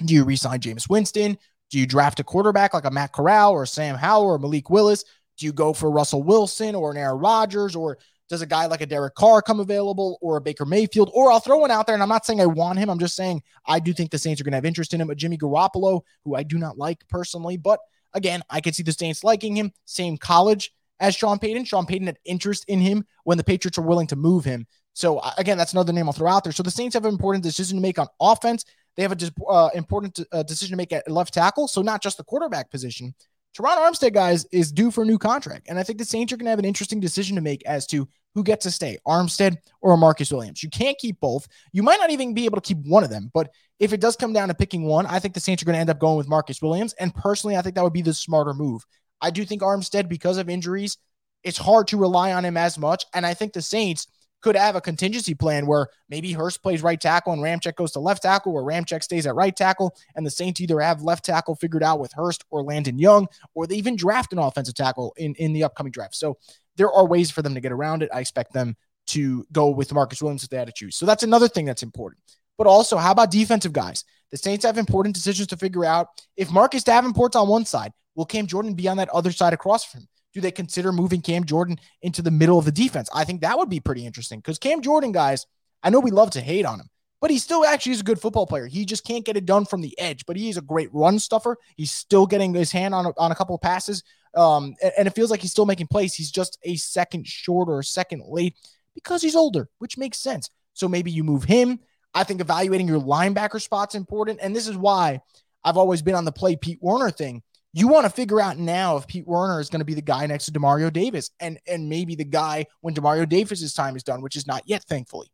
Do 0.04 0.14
you 0.14 0.24
resign 0.24 0.60
Jameis 0.60 0.88
Winston? 0.88 1.38
Do 1.70 1.78
you 1.78 1.86
draft 1.86 2.20
a 2.20 2.24
quarterback 2.24 2.72
like 2.72 2.84
a 2.84 2.90
Matt 2.90 3.12
Corral 3.12 3.52
or 3.52 3.66
Sam 3.66 3.96
Howell 3.96 4.26
or 4.26 4.38
Malik 4.38 4.70
Willis? 4.70 5.04
Do 5.38 5.46
you 5.46 5.52
go 5.52 5.72
for 5.72 5.90
Russell 5.90 6.22
Wilson 6.22 6.74
or 6.74 6.90
an 6.90 6.96
Aaron 6.96 7.18
Rodgers 7.18 7.74
or 7.74 7.98
does 8.28 8.42
a 8.42 8.46
guy 8.46 8.66
like 8.66 8.80
a 8.80 8.86
Derek 8.86 9.14
Carr 9.14 9.42
come 9.42 9.60
available 9.60 10.18
or 10.22 10.36
a 10.36 10.40
Baker 10.40 10.64
Mayfield? 10.64 11.10
Or 11.12 11.30
I'll 11.30 11.40
throw 11.40 11.58
one 11.58 11.70
out 11.70 11.86
there, 11.86 11.94
and 11.94 12.02
I'm 12.02 12.08
not 12.08 12.24
saying 12.24 12.40
I 12.40 12.46
want 12.46 12.78
him. 12.78 12.88
I'm 12.88 12.98
just 12.98 13.16
saying 13.16 13.42
I 13.66 13.80
do 13.80 13.92
think 13.92 14.10
the 14.10 14.18
Saints 14.18 14.40
are 14.40 14.44
going 14.44 14.52
to 14.52 14.56
have 14.56 14.64
interest 14.64 14.94
in 14.94 15.00
him. 15.00 15.08
But 15.08 15.18
Jimmy 15.18 15.36
Garoppolo, 15.36 16.00
who 16.24 16.34
I 16.34 16.42
do 16.42 16.58
not 16.58 16.78
like 16.78 17.06
personally, 17.08 17.56
but 17.56 17.80
again, 18.14 18.42
I 18.48 18.60
could 18.60 18.74
see 18.74 18.82
the 18.82 18.92
Saints 18.92 19.24
liking 19.24 19.56
him. 19.56 19.72
Same 19.84 20.16
college 20.16 20.72
as 21.00 21.14
Sean 21.14 21.38
Payton. 21.38 21.64
Sean 21.64 21.86
Payton 21.86 22.06
had 22.06 22.18
interest 22.24 22.64
in 22.68 22.80
him 22.80 23.04
when 23.24 23.36
the 23.36 23.44
Patriots 23.44 23.76
were 23.76 23.84
willing 23.84 24.06
to 24.06 24.16
move 24.16 24.44
him. 24.44 24.66
So 24.94 25.20
again, 25.36 25.58
that's 25.58 25.72
another 25.72 25.92
name 25.92 26.06
I'll 26.06 26.12
throw 26.12 26.30
out 26.30 26.44
there. 26.44 26.52
So 26.52 26.62
the 26.62 26.70
Saints 26.70 26.94
have 26.94 27.04
an 27.04 27.12
important 27.12 27.42
decision 27.42 27.76
to 27.76 27.82
make 27.82 27.98
on 27.98 28.06
offense. 28.20 28.64
They 28.96 29.02
have 29.02 29.12
an 29.12 29.18
uh, 29.48 29.70
important 29.74 30.20
uh, 30.32 30.44
decision 30.44 30.70
to 30.70 30.76
make 30.76 30.92
at 30.92 31.10
left 31.10 31.34
tackle. 31.34 31.66
So 31.68 31.82
not 31.82 32.00
just 32.00 32.16
the 32.16 32.24
quarterback 32.24 32.70
position, 32.70 33.14
Terron 33.56 33.78
Armstead, 33.78 34.12
guys, 34.12 34.46
is 34.52 34.72
due 34.72 34.90
for 34.90 35.02
a 35.02 35.06
new 35.06 35.18
contract. 35.18 35.66
And 35.68 35.78
I 35.78 35.82
think 35.84 35.98
the 35.98 36.04
Saints 36.04 36.32
are 36.32 36.36
going 36.36 36.46
to 36.46 36.50
have 36.50 36.58
an 36.58 36.64
interesting 36.64 37.00
decision 37.00 37.36
to 37.36 37.42
make 37.42 37.64
as 37.66 37.86
to 37.88 38.08
who 38.34 38.42
gets 38.42 38.64
to 38.64 38.70
stay, 38.70 38.98
Armstead 39.06 39.58
or 39.80 39.96
Marcus 39.96 40.32
Williams. 40.32 40.62
You 40.62 40.70
can't 40.70 40.98
keep 40.98 41.20
both. 41.20 41.46
You 41.72 41.84
might 41.84 42.00
not 42.00 42.10
even 42.10 42.34
be 42.34 42.46
able 42.46 42.60
to 42.60 42.66
keep 42.66 42.84
one 42.84 43.04
of 43.04 43.10
them. 43.10 43.30
But 43.32 43.50
if 43.78 43.92
it 43.92 44.00
does 44.00 44.16
come 44.16 44.32
down 44.32 44.48
to 44.48 44.54
picking 44.54 44.84
one, 44.84 45.06
I 45.06 45.20
think 45.20 45.34
the 45.34 45.40
Saints 45.40 45.62
are 45.62 45.66
going 45.66 45.74
to 45.74 45.80
end 45.80 45.90
up 45.90 46.00
going 46.00 46.16
with 46.16 46.28
Marcus 46.28 46.60
Williams. 46.60 46.94
And 46.94 47.14
personally, 47.14 47.56
I 47.56 47.62
think 47.62 47.76
that 47.76 47.84
would 47.84 47.92
be 47.92 48.02
the 48.02 48.12
smarter 48.12 48.52
move. 48.52 48.84
I 49.20 49.30
do 49.30 49.44
think 49.44 49.62
Armstead, 49.62 50.08
because 50.08 50.36
of 50.36 50.48
injuries, 50.48 50.98
it's 51.44 51.58
hard 51.58 51.86
to 51.88 51.96
rely 51.96 52.32
on 52.32 52.44
him 52.44 52.56
as 52.56 52.76
much. 52.76 53.04
And 53.14 53.24
I 53.24 53.34
think 53.34 53.52
the 53.52 53.62
Saints 53.62 54.08
could 54.44 54.56
have 54.56 54.76
a 54.76 54.80
contingency 54.80 55.34
plan 55.34 55.64
where 55.66 55.88
maybe 56.10 56.30
Hurst 56.30 56.62
plays 56.62 56.82
right 56.82 57.00
tackle 57.00 57.32
and 57.32 57.40
Ramczyk 57.40 57.76
goes 57.76 57.92
to 57.92 57.98
left 57.98 58.22
tackle, 58.22 58.52
or 58.52 58.62
Ramczyk 58.62 59.02
stays 59.02 59.26
at 59.26 59.34
right 59.34 59.56
tackle, 59.56 59.96
and 60.14 60.26
the 60.26 60.30
Saints 60.30 60.60
either 60.60 60.80
have 60.80 61.00
left 61.00 61.24
tackle 61.24 61.54
figured 61.54 61.82
out 61.82 61.98
with 61.98 62.12
Hurst 62.12 62.44
or 62.50 62.62
Landon 62.62 62.98
Young, 62.98 63.26
or 63.54 63.66
they 63.66 63.76
even 63.76 63.96
draft 63.96 64.34
an 64.34 64.38
offensive 64.38 64.74
tackle 64.74 65.14
in, 65.16 65.34
in 65.36 65.54
the 65.54 65.64
upcoming 65.64 65.92
draft. 65.92 66.14
So 66.14 66.36
there 66.76 66.92
are 66.92 67.06
ways 67.06 67.30
for 67.30 67.40
them 67.40 67.54
to 67.54 67.60
get 67.62 67.72
around 67.72 68.02
it. 68.02 68.10
I 68.12 68.20
expect 68.20 68.52
them 68.52 68.76
to 69.06 69.46
go 69.50 69.70
with 69.70 69.94
Marcus 69.94 70.20
Williams 70.20 70.44
if 70.44 70.50
they 70.50 70.58
had 70.58 70.66
to 70.66 70.74
choose. 70.74 70.94
So 70.94 71.06
that's 71.06 71.22
another 71.22 71.48
thing 71.48 71.64
that's 71.64 71.82
important. 71.82 72.20
But 72.58 72.66
also, 72.66 72.98
how 72.98 73.12
about 73.12 73.30
defensive 73.30 73.72
guys? 73.72 74.04
The 74.30 74.36
Saints 74.36 74.66
have 74.66 74.76
important 74.76 75.14
decisions 75.14 75.48
to 75.48 75.56
figure 75.56 75.86
out. 75.86 76.08
If 76.36 76.50
Marcus 76.50 76.84
Davenport's 76.84 77.34
on 77.34 77.48
one 77.48 77.64
side, 77.64 77.92
will 78.14 78.26
Cam 78.26 78.46
Jordan 78.46 78.74
be 78.74 78.88
on 78.88 78.98
that 78.98 79.08
other 79.08 79.32
side 79.32 79.54
across 79.54 79.84
from 79.86 80.00
him? 80.02 80.08
Do 80.34 80.40
they 80.40 80.50
consider 80.50 80.92
moving 80.92 81.22
Cam 81.22 81.44
Jordan 81.44 81.78
into 82.02 82.20
the 82.20 82.30
middle 82.30 82.58
of 82.58 82.64
the 82.64 82.72
defense? 82.72 83.08
I 83.14 83.24
think 83.24 83.40
that 83.40 83.56
would 83.56 83.70
be 83.70 83.80
pretty 83.80 84.04
interesting 84.04 84.40
because 84.40 84.58
Cam 84.58 84.82
Jordan, 84.82 85.12
guys, 85.12 85.46
I 85.82 85.90
know 85.90 86.00
we 86.00 86.10
love 86.10 86.30
to 86.32 86.40
hate 86.40 86.66
on 86.66 86.80
him, 86.80 86.88
but 87.20 87.30
he 87.30 87.38
still 87.38 87.64
actually 87.64 87.92
is 87.92 88.00
a 88.00 88.04
good 88.04 88.20
football 88.20 88.46
player. 88.46 88.66
He 88.66 88.84
just 88.84 89.04
can't 89.04 89.24
get 89.24 89.36
it 89.36 89.46
done 89.46 89.64
from 89.64 89.80
the 89.80 89.98
edge, 89.98 90.26
but 90.26 90.36
he's 90.36 90.56
a 90.56 90.62
great 90.62 90.92
run 90.92 91.18
stuffer. 91.18 91.56
He's 91.76 91.92
still 91.92 92.26
getting 92.26 92.52
his 92.52 92.72
hand 92.72 92.94
on 92.94 93.06
a, 93.06 93.12
on 93.16 93.32
a 93.32 93.34
couple 93.34 93.54
of 93.54 93.60
passes. 93.60 94.02
Um, 94.34 94.74
and, 94.82 94.92
and 94.98 95.08
it 95.08 95.14
feels 95.14 95.30
like 95.30 95.40
he's 95.40 95.52
still 95.52 95.66
making 95.66 95.86
plays. 95.86 96.14
He's 96.14 96.30
just 96.30 96.58
a 96.64 96.76
second 96.76 97.26
short 97.26 97.68
or 97.68 97.78
a 97.78 97.84
second 97.84 98.24
late 98.26 98.56
because 98.94 99.22
he's 99.22 99.36
older, 99.36 99.68
which 99.78 99.96
makes 99.96 100.18
sense. 100.18 100.50
So 100.72 100.88
maybe 100.88 101.10
you 101.10 101.22
move 101.22 101.44
him. 101.44 101.78
I 102.14 102.24
think 102.24 102.40
evaluating 102.40 102.88
your 102.88 103.00
linebacker 103.00 103.60
spot's 103.60 103.94
important. 103.94 104.40
And 104.42 104.54
this 104.54 104.68
is 104.68 104.76
why 104.76 105.20
I've 105.64 105.76
always 105.76 106.02
been 106.02 106.14
on 106.14 106.24
the 106.24 106.32
play 106.32 106.56
Pete 106.56 106.78
Werner 106.80 107.10
thing 107.10 107.42
you 107.76 107.88
want 107.88 108.04
to 108.04 108.10
figure 108.10 108.40
out 108.40 108.56
now 108.56 108.96
if 108.96 109.06
Pete 109.08 109.26
Werner 109.26 109.58
is 109.58 109.68
going 109.68 109.80
to 109.80 109.84
be 109.84 109.94
the 109.94 110.00
guy 110.00 110.24
next 110.26 110.46
to 110.46 110.52
Demario 110.52 110.92
Davis 110.92 111.30
and 111.40 111.58
and 111.66 111.88
maybe 111.88 112.14
the 112.14 112.24
guy 112.24 112.66
when 112.80 112.94
Demario 112.94 113.28
Davis's 113.28 113.74
time 113.74 113.96
is 113.96 114.04
done, 114.04 114.22
which 114.22 114.36
is 114.36 114.46
not 114.46 114.62
yet, 114.64 114.84
thankfully. 114.84 115.26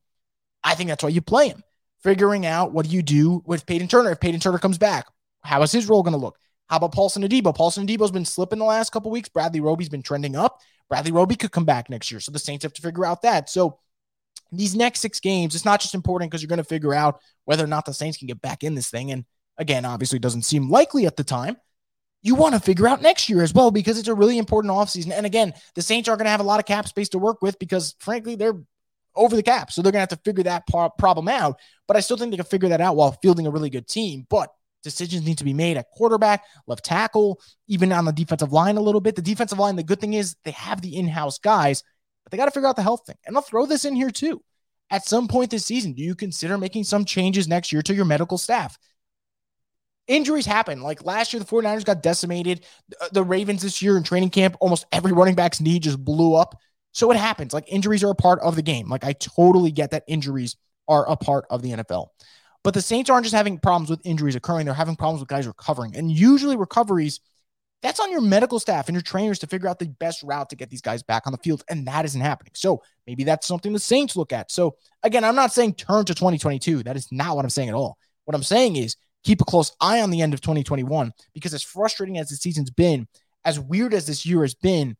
I 0.65 0.75
think 0.75 0.89
that's 0.89 1.03
why 1.03 1.11
you 1.11 1.21
play 1.21 1.49
him. 1.49 1.63
Figuring 2.03 2.47
out 2.47 2.73
what 2.73 2.87
do 2.87 2.93
you 2.93 3.03
do 3.03 3.43
with 3.45 3.67
Peyton 3.67 3.89
Turner 3.89 4.13
if 4.13 4.21
Peyton 4.21 4.41
Turner 4.41 4.59
comes 4.59 4.79
back. 4.79 5.07
How 5.43 5.63
is 5.63 5.71
his 5.71 5.87
role 5.87 6.03
going 6.03 6.15
to 6.15 6.19
look? 6.19 6.39
How 6.69 6.79
about 6.79 6.93
Paulson 6.93 7.23
Adebo? 7.23 7.55
Paulson 7.55 7.87
Adebo's 7.87 8.11
been 8.11 8.25
slipping 8.25 8.59
the 8.59 8.65
last 8.65 8.91
couple 8.91 9.11
weeks. 9.11 9.29
Bradley 9.29 9.61
Roby's 9.61 9.91
been 9.91 10.03
trending 10.03 10.35
up. 10.35 10.61
Bradley 10.89 11.13
Roby 11.13 11.37
could 11.37 11.53
come 11.53 11.67
back 11.67 11.91
next 11.91 12.11
year. 12.11 12.21
So 12.21 12.33
the 12.33 12.39
Saints 12.39 12.63
have 12.63 12.73
to 12.73 12.83
figure 12.83 13.05
out 13.05 13.21
that. 13.23 13.51
So 13.51 13.79
these 14.51 14.75
next 14.75 15.01
six 15.01 15.21
games, 15.21 15.55
it's 15.55 15.67
not 15.67 15.81
just 15.81 15.95
important 15.95 16.31
because 16.31 16.43
you're 16.43 16.49
going 16.49 16.59
to 16.59 16.65
figure 16.65 16.95
out 16.95 17.21
whether 17.45 17.65
or 17.65 17.69
not 17.69 17.85
the 17.85 17.93
Saints 17.93 18.17
can 18.17 18.29
get 18.29 18.41
back 18.41 18.63
in 18.63 18.75
this 18.75 18.89
thing. 18.89 19.11
And 19.11 19.27
again, 19.59 19.85
obviously, 19.85 20.19
doesn't 20.19 20.43
seem 20.43 20.71
likely 20.71 21.05
at 21.05 21.17
the 21.17 21.25
time 21.25 21.59
you 22.23 22.35
want 22.35 22.55
to 22.55 22.61
figure 22.61 22.87
out 22.87 23.03
next 23.03 23.29
year 23.29 23.43
as 23.43 23.55
well 23.55 23.71
because 23.71 23.99
it's 23.99 24.09
a 24.09 24.15
really 24.15 24.39
important 24.39 24.73
offseason. 24.73 25.13
And 25.13 25.25
again, 25.25 25.55
the 25.75 25.83
Saints 25.83 26.09
are 26.09 26.17
going 26.17 26.27
to 26.27 26.31
have 26.31 26.41
a 26.41 26.45
lot 26.45 26.61
of 26.61 26.67
cap 26.67 26.87
space 26.87 27.09
to 27.11 27.19
work 27.19 27.41
with 27.41 27.59
because, 27.59 27.95
frankly, 27.99 28.37
they're 28.37 28.61
over 29.17 29.37
the 29.37 29.43
cap. 29.43 29.73
So 29.73 29.83
they're 29.83 29.93
going 29.93 30.07
to 30.07 30.13
have 30.13 30.19
to 30.19 30.25
figure 30.25 30.45
that 30.45 30.67
problem 30.67 31.29
out. 31.29 31.59
But 31.89 31.97
I 31.97 32.01
still 32.01 32.17
think 32.17 32.31
they 32.31 32.37
can 32.37 32.47
figure 32.47 32.69
that 32.69 32.81
out 32.81 32.97
while 32.97 33.17
fielding 33.23 33.47
a 33.47 33.51
really 33.51 33.71
good 33.71 33.89
team. 33.89 34.27
But 34.29 34.51
decisions 34.83 35.25
need 35.25 35.39
to 35.39 35.45
be 35.45 35.55
made 35.55 35.77
at 35.77 35.91
quarterback, 35.91 36.45
left 36.67 36.85
tackle, 36.85 37.41
even 37.69 37.93
on 37.93 38.05
the 38.05 38.13
defensive 38.13 38.53
line 38.53 38.77
a 38.77 38.83
little 38.83 39.01
bit. 39.01 39.17
The 39.17 39.23
defensive 39.23 39.59
line, 39.59 39.77
the 39.77 39.83
good 39.83 40.01
thing 40.01 40.15
is 40.15 40.37
they 40.45 40.53
have 40.53 40.81
the 40.81 40.97
in 40.97 41.09
house 41.09 41.39
guys, 41.39 41.83
but 42.25 42.31
they 42.31 42.37
got 42.37 42.47
to 42.47 42.51
figure 42.51 42.69
out 42.69 42.77
the 42.77 42.83
health 42.83 43.07
thing. 43.07 43.17
And 43.27 43.37
I'll 43.37 43.43
throw 43.43 43.67
this 43.67 43.85
in 43.85 43.95
here 43.97 44.11
too. 44.11 44.43
At 44.91 45.07
some 45.07 45.29
point 45.29 45.51
this 45.51 45.65
season, 45.65 45.93
do 45.93 46.03
you 46.03 46.15
consider 46.15 46.59
making 46.59 46.85
some 46.85 47.05
changes 47.05 47.47
next 47.47 47.73
year 47.73 47.83
to 47.83 47.95
your 47.95 48.05
medical 48.05 48.39
staff? 48.39 48.77
Injuries 50.11 50.47
happen. 50.47 50.83
Like 50.83 51.05
last 51.05 51.33
year, 51.33 51.41
the 51.41 51.47
49ers 51.47 51.85
got 51.85 52.03
decimated. 52.03 52.67
The 53.13 53.25
Ravens 53.25 53.63
this 53.63 53.81
year 53.81 53.97
in 53.97 54.03
training 54.03 54.31
camp, 54.31 54.57
almost 54.61 54.85
every 54.93 55.13
running 55.13 55.35
back's 55.37 55.61
knee 55.61 55.79
just 55.79 56.05
blew 56.05 56.35
up. 56.35 56.59
So 56.93 57.11
it 57.11 57.17
happens. 57.17 57.55
Like 57.55 57.65
injuries 57.69 58.03
are 58.03 58.11
a 58.11 58.17
part 58.17 58.41
of 58.41 58.57
the 58.57 58.63
game. 58.63 58.89
Like 58.89 59.05
I 59.05 59.13
totally 59.13 59.71
get 59.71 59.93
that 59.93 60.05
injuries 60.09 60.57
are 60.89 61.09
a 61.09 61.17
part 61.17 61.47
of 61.49 61.63
the 61.63 61.71
NFL. 61.71 62.09
But 62.65 62.75
the 62.75 62.83
Saints 62.83 63.09
aren't 63.09 63.25
just 63.25 63.35
having 63.35 63.59
problems 63.59 63.89
with 63.89 64.05
injuries 64.05 64.35
occurring, 64.35 64.67
they're 64.67 64.75
having 64.75 64.97
problems 64.97 65.21
with 65.21 65.29
guys 65.29 65.47
recovering. 65.47 65.97
And 65.97 66.11
usually 66.11 66.57
recoveries 66.57 67.21
That's 67.83 68.01
on 68.01 68.11
your 68.11 68.21
medical 68.21 68.61
staff 68.61 68.89
and 68.89 68.95
your 68.95 69.03
trainers 69.03 69.39
to 69.39 69.47
figure 69.47 69.69
out 69.69 69.79
the 69.79 69.89
best 69.89 70.23
route 70.23 70.51
to 70.51 70.57
get 70.57 70.69
these 70.69 70.83
guys 70.83 71.03
back 71.03 71.27
on 71.27 71.33
the 71.33 71.39
field. 71.39 71.65
And 71.69 71.87
that 71.87 72.05
isn't 72.05 72.21
happening. 72.21 72.53
So 72.55 72.83
maybe 73.07 73.25
that's 73.25 73.47
something 73.47 73.73
the 73.73 73.79
Saints 73.79 74.17
look 74.17 74.33
at. 74.33 74.51
So 74.51 74.77
again, 75.03 75.25
I'm 75.25 75.35
not 75.35 75.53
saying 75.53 75.75
turn 75.75 76.05
to 76.05 76.15
2022. 76.15 76.83
That 76.83 76.97
is 76.97 77.11
not 77.11 77.37
what 77.37 77.45
I'm 77.45 77.51
saying 77.51 77.71
at 77.71 77.75
all. 77.75 77.97
What 78.27 78.35
I'm 78.35 78.43
saying 78.43 78.77
is 78.77 78.97
keep 79.25 79.41
a 79.41 79.45
close 79.45 79.75
eye 79.81 80.01
on 80.01 80.11
the 80.11 80.23
end 80.23 80.35
of 80.35 80.41
2021 80.41 81.13
because 81.35 81.55
as 81.55 81.63
frustrating 81.63 82.19
as 82.19 82.29
the 82.29 82.37
season's 82.37 82.71
been, 82.71 83.07
as 83.45 83.59
weird 83.59 83.95
as 83.95 84.07
this 84.07 84.25
year 84.27 84.43
has 84.43 84.55
been, 84.55 84.97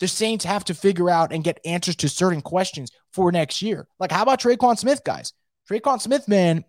the 0.00 0.08
Saints 0.08 0.44
have 0.44 0.64
to 0.64 0.74
figure 0.74 1.08
out 1.08 1.32
and 1.32 1.44
get 1.44 1.60
answers 1.64 1.96
to 1.96 2.08
certain 2.08 2.40
questions 2.40 2.90
for 3.12 3.30
next 3.30 3.62
year. 3.62 3.86
Like, 3.98 4.10
how 4.10 4.22
about 4.22 4.40
Tre'Quan 4.40 4.78
Smith, 4.78 5.02
guys? 5.04 5.32
Tre'Quan 5.70 6.00
Smith, 6.00 6.26
man, 6.26 6.64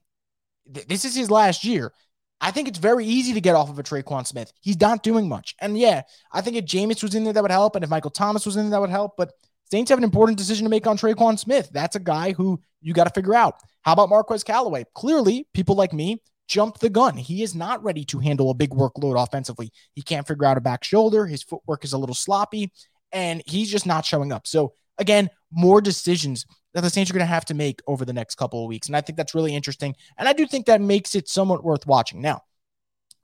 th- 0.74 0.88
this 0.88 1.06
is 1.06 1.16
his 1.16 1.32
last 1.32 1.64
year. 1.64 1.92
I 2.40 2.52
think 2.52 2.68
it's 2.68 2.78
very 2.78 3.06
easy 3.06 3.34
to 3.34 3.42
get 3.42 3.56
off 3.56 3.70
of 3.70 3.80
a 3.80 3.84
Tre'Quan 3.84 4.28
Smith. 4.28 4.52
He's 4.62 4.80
not 4.80 5.04
doing 5.04 5.28
much. 5.28 5.56
And 5.60 5.78
yeah, 5.78 6.04
I 6.32 6.42
think 6.42 6.58
if 6.58 6.66
Jameis 6.66 7.02
was 7.02 7.16
in 7.16 7.24
there, 7.24 7.34
that 7.34 7.42
would 7.42 7.52
help. 7.52 7.76
And 7.76 7.84
if 7.84 7.90
Michael 7.90 8.12
Thomas 8.12 8.46
was 8.46 8.58
in 8.58 8.64
there, 8.64 8.72
that 8.72 8.82
would 8.82 8.90
help. 8.90 9.14
But 9.18 9.32
Saints 9.72 9.90
have 9.90 9.98
an 9.98 10.04
important 10.04 10.38
decision 10.38 10.66
to 10.66 10.70
make 10.70 10.86
on 10.86 10.98
Tre'Quan 10.98 11.40
Smith. 11.40 11.70
That's 11.72 11.96
a 11.96 12.00
guy 12.00 12.34
who 12.34 12.62
you 12.82 12.94
got 12.94 13.06
to 13.06 13.10
figure 13.10 13.34
out. 13.34 13.56
How 13.82 13.94
about 13.94 14.10
Marquez 14.10 14.44
Callaway? 14.44 14.86
Clearly, 14.94 15.48
people 15.54 15.76
like 15.76 15.94
me 15.94 16.22
jumped 16.48 16.82
the 16.82 16.90
gun. 16.90 17.18
He 17.18 17.44
is 17.44 17.56
not 17.56 17.84
ready 17.84 18.04
to 18.06 18.20
handle 18.20 18.50
a 18.50 18.54
big 18.54 18.72
workload 18.72 19.22
offensively. 19.22 19.72
He 19.94 20.02
can't 20.02 20.28
figure 20.28 20.46
out 20.46 20.58
a 20.58 20.62
back 20.62 20.84
shoulder. 20.84 21.26
His 21.26 21.44
footwork 21.44 21.84
is 21.84 21.94
a 21.94 21.98
little 21.98 22.16
sloppy, 22.16 22.72
and 23.12 23.42
he's 23.46 23.72
just 23.72 23.86
not 23.86 24.06
showing 24.06 24.32
up. 24.32 24.48
So, 24.48 24.74
again, 24.98 25.30
more 25.52 25.82
decisions 25.82 26.46
that 26.74 26.82
the 26.82 26.90
Saints 26.90 27.10
are 27.10 27.14
going 27.14 27.22
to 27.22 27.26
have 27.26 27.46
to 27.46 27.54
make 27.54 27.82
over 27.88 28.06
the 28.06 28.14
next 28.14 28.36
couple 28.36 28.62
of 28.62 28.68
weeks. 28.68 28.88
And 28.88 28.98
I 28.98 29.02
think 29.02 29.18
that's 29.18 29.34
really 29.34 29.56
interesting. 29.56 29.96
And 30.18 30.28
I 30.28 30.34
do 30.34 30.46
think 30.46 30.66
that 30.66 30.82
makes 30.82 31.16
it 31.16 31.30
somewhat 31.30 31.64
worth 31.64 31.88
watching. 31.88 32.22
Now, 32.22 32.42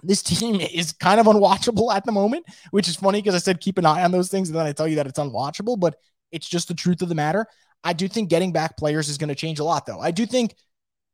this 0.04 0.24
team 0.24 0.60
is 0.62 0.94
kind 0.94 1.20
of 1.20 1.26
unwatchable 1.26 1.94
at 1.94 2.06
the 2.06 2.12
moment, 2.12 2.46
which 2.72 2.88
is 2.88 2.96
funny 2.96 3.22
because 3.22 3.36
I 3.36 3.40
said 3.40 3.60
keep 3.60 3.78
an 3.78 3.86
eye 3.86 4.04
on 4.04 4.12
those 4.12 4.30
things. 4.30 4.50
And 4.50 4.58
then 4.58 4.66
I 4.66 4.72
tell 4.72 4.88
you 4.88 4.96
that 4.96 5.08
it's 5.08 5.20
unwatchable, 5.20 5.80
but 5.80 5.96
it's 6.32 6.48
just 6.48 6.70
the 6.70 6.74
truth 6.74 7.02
of 7.02 7.10
the 7.10 7.16
matter. 7.16 7.46
I 7.84 7.94
do 7.94 8.08
think 8.08 8.30
getting 8.30 8.52
back 8.52 8.78
players 8.78 9.10
is 9.10 9.18
going 9.18 9.30
to 9.30 9.36
change 9.36 9.60
a 9.60 9.64
lot, 9.64 9.86
though. 9.86 10.00
I 10.00 10.12
do 10.12 10.26
think 10.26 10.56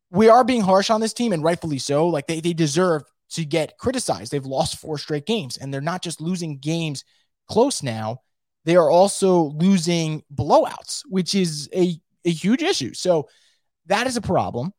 we 0.10 0.30
are 0.30 0.44
being 0.44 0.62
harsh 0.62 0.90
on 0.90 1.02
this 1.02 1.14
team, 1.14 1.34
and 1.34 1.44
rightfully 1.44 1.80
so. 1.80 2.08
Like 2.08 2.28
they, 2.28 2.40
they 2.40 2.54
deserve 2.54 3.04
to 3.32 3.44
get 3.46 3.78
criticized. 3.78 4.32
They've 4.32 4.46
lost 4.46 4.78
four 4.78 4.98
straight 4.98 5.26
games, 5.26 5.58
and 5.58 5.74
they're 5.74 5.82
not 5.82 6.02
just 6.02 6.22
losing 6.22 6.58
games 6.58 7.04
close 7.48 7.82
now, 7.82 8.22
they 8.66 8.76
are 8.76 8.90
also 8.90 9.44
losing 9.56 10.24
blowouts, 10.34 11.04
which 11.08 11.34
is 11.34 11.70
a, 11.74 12.00
a 12.26 12.32
huge 12.32 12.62
issue. 12.62 12.94
So 12.94 13.30
that 13.86 14.08
is 14.08 14.18
a 14.18 14.22
problem. 14.22 14.74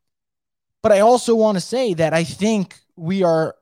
But 0.81 0.91
I 0.91 0.99
also 0.99 1.35
want 1.35 1.55
to 1.55 1.61
say 1.61 1.95
that 1.95 2.13
I 2.13 2.23
think 2.23 2.75
we 2.95 3.23
are 3.23 3.55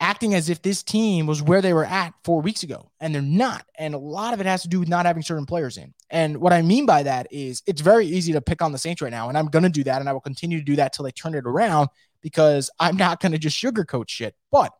acting 0.00 0.34
as 0.34 0.48
if 0.48 0.62
this 0.62 0.82
team 0.82 1.26
was 1.26 1.42
where 1.42 1.60
they 1.60 1.72
were 1.72 1.84
at 1.84 2.14
four 2.24 2.40
weeks 2.40 2.62
ago, 2.62 2.90
and 3.00 3.14
they're 3.14 3.22
not. 3.22 3.64
And 3.78 3.94
a 3.94 3.98
lot 3.98 4.34
of 4.34 4.40
it 4.40 4.46
has 4.46 4.62
to 4.62 4.68
do 4.68 4.80
with 4.80 4.88
not 4.88 5.06
having 5.06 5.22
certain 5.22 5.46
players 5.46 5.76
in. 5.76 5.94
And 6.08 6.38
what 6.38 6.52
I 6.52 6.62
mean 6.62 6.86
by 6.86 7.02
that 7.02 7.28
is 7.30 7.62
it's 7.66 7.82
very 7.82 8.06
easy 8.06 8.32
to 8.32 8.40
pick 8.40 8.62
on 8.62 8.72
the 8.72 8.78
Saints 8.78 9.02
right 9.02 9.12
now, 9.12 9.28
and 9.28 9.36
I'm 9.36 9.46
going 9.46 9.62
to 9.62 9.68
do 9.68 9.84
that, 9.84 10.00
and 10.00 10.08
I 10.08 10.12
will 10.12 10.20
continue 10.20 10.58
to 10.58 10.64
do 10.64 10.76
that 10.76 10.92
till 10.92 11.04
they 11.04 11.12
turn 11.12 11.34
it 11.34 11.44
around 11.46 11.88
because 12.22 12.70
I'm 12.80 12.96
not 12.96 13.20
going 13.20 13.32
to 13.32 13.38
just 13.38 13.62
sugarcoat 13.62 14.08
shit. 14.08 14.34
But 14.50 14.72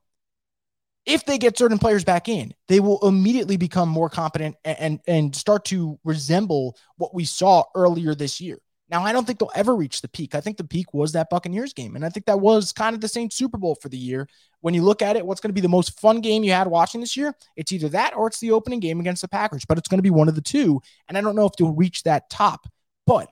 if 1.07 1.25
they 1.25 1.39
get 1.39 1.59
certain 1.59 1.79
players 1.79 2.05
back 2.05 2.29
in, 2.29 2.55
they 2.69 2.81
will 2.81 3.07
immediately 3.07 3.57
become 3.57 3.89
more 3.89 4.11
competent 4.11 4.57
and, 4.65 4.79
and, 4.79 5.01
and 5.07 5.37
start 5.37 5.65
to 5.67 5.99
resemble 6.05 6.77
what 6.97 7.15
we 7.15 7.25
saw 7.25 7.65
earlier 7.75 8.15
this 8.15 8.41
year. 8.41 8.59
Now, 8.91 9.05
I 9.05 9.13
don't 9.13 9.25
think 9.25 9.39
they'll 9.39 9.53
ever 9.55 9.77
reach 9.77 10.01
the 10.01 10.09
peak. 10.09 10.35
I 10.35 10.41
think 10.41 10.57
the 10.57 10.65
peak 10.65 10.93
was 10.93 11.13
that 11.13 11.31
Buccaneers 11.31 11.73
game. 11.73 11.95
And 11.95 12.05
I 12.05 12.09
think 12.09 12.27
that 12.27 12.41
was 12.41 12.73
kind 12.73 12.95
of 12.95 13.01
the 13.01 13.07
same 13.07 13.31
Super 13.31 13.57
Bowl 13.57 13.77
for 13.77 13.89
the 13.89 13.97
year. 13.97 14.29
When 14.63 14.75
you 14.75 14.83
look 14.83 15.01
at 15.01 15.17
it, 15.17 15.25
what's 15.25 15.41
going 15.41 15.51
to 15.51 15.55
be 15.55 15.61
the 15.61 15.69
most 15.69 15.99
fun 16.01 16.21
game 16.21 16.43
you 16.43 16.51
had 16.53 16.67
watching 16.67 17.01
this 17.01 17.17
year? 17.17 17.35
It's 17.57 17.71
either 17.71 17.89
that 17.91 18.17
or 18.17 18.27
it's 18.27 18.41
the 18.41 18.51
opening 18.51 18.81
game 18.81 18.99
against 18.99 19.23
the 19.23 19.29
Packers, 19.29 19.65
but 19.65 19.79
it's 19.79 19.87
going 19.87 19.99
to 19.99 20.03
be 20.03 20.11
one 20.11 20.29
of 20.29 20.35
the 20.35 20.41
two. 20.41 20.83
And 21.09 21.17
I 21.17 21.21
don't 21.21 21.37
know 21.37 21.47
if 21.47 21.53
they'll 21.57 21.73
reach 21.73 22.03
that 22.03 22.29
top. 22.31 22.67
But 23.07 23.29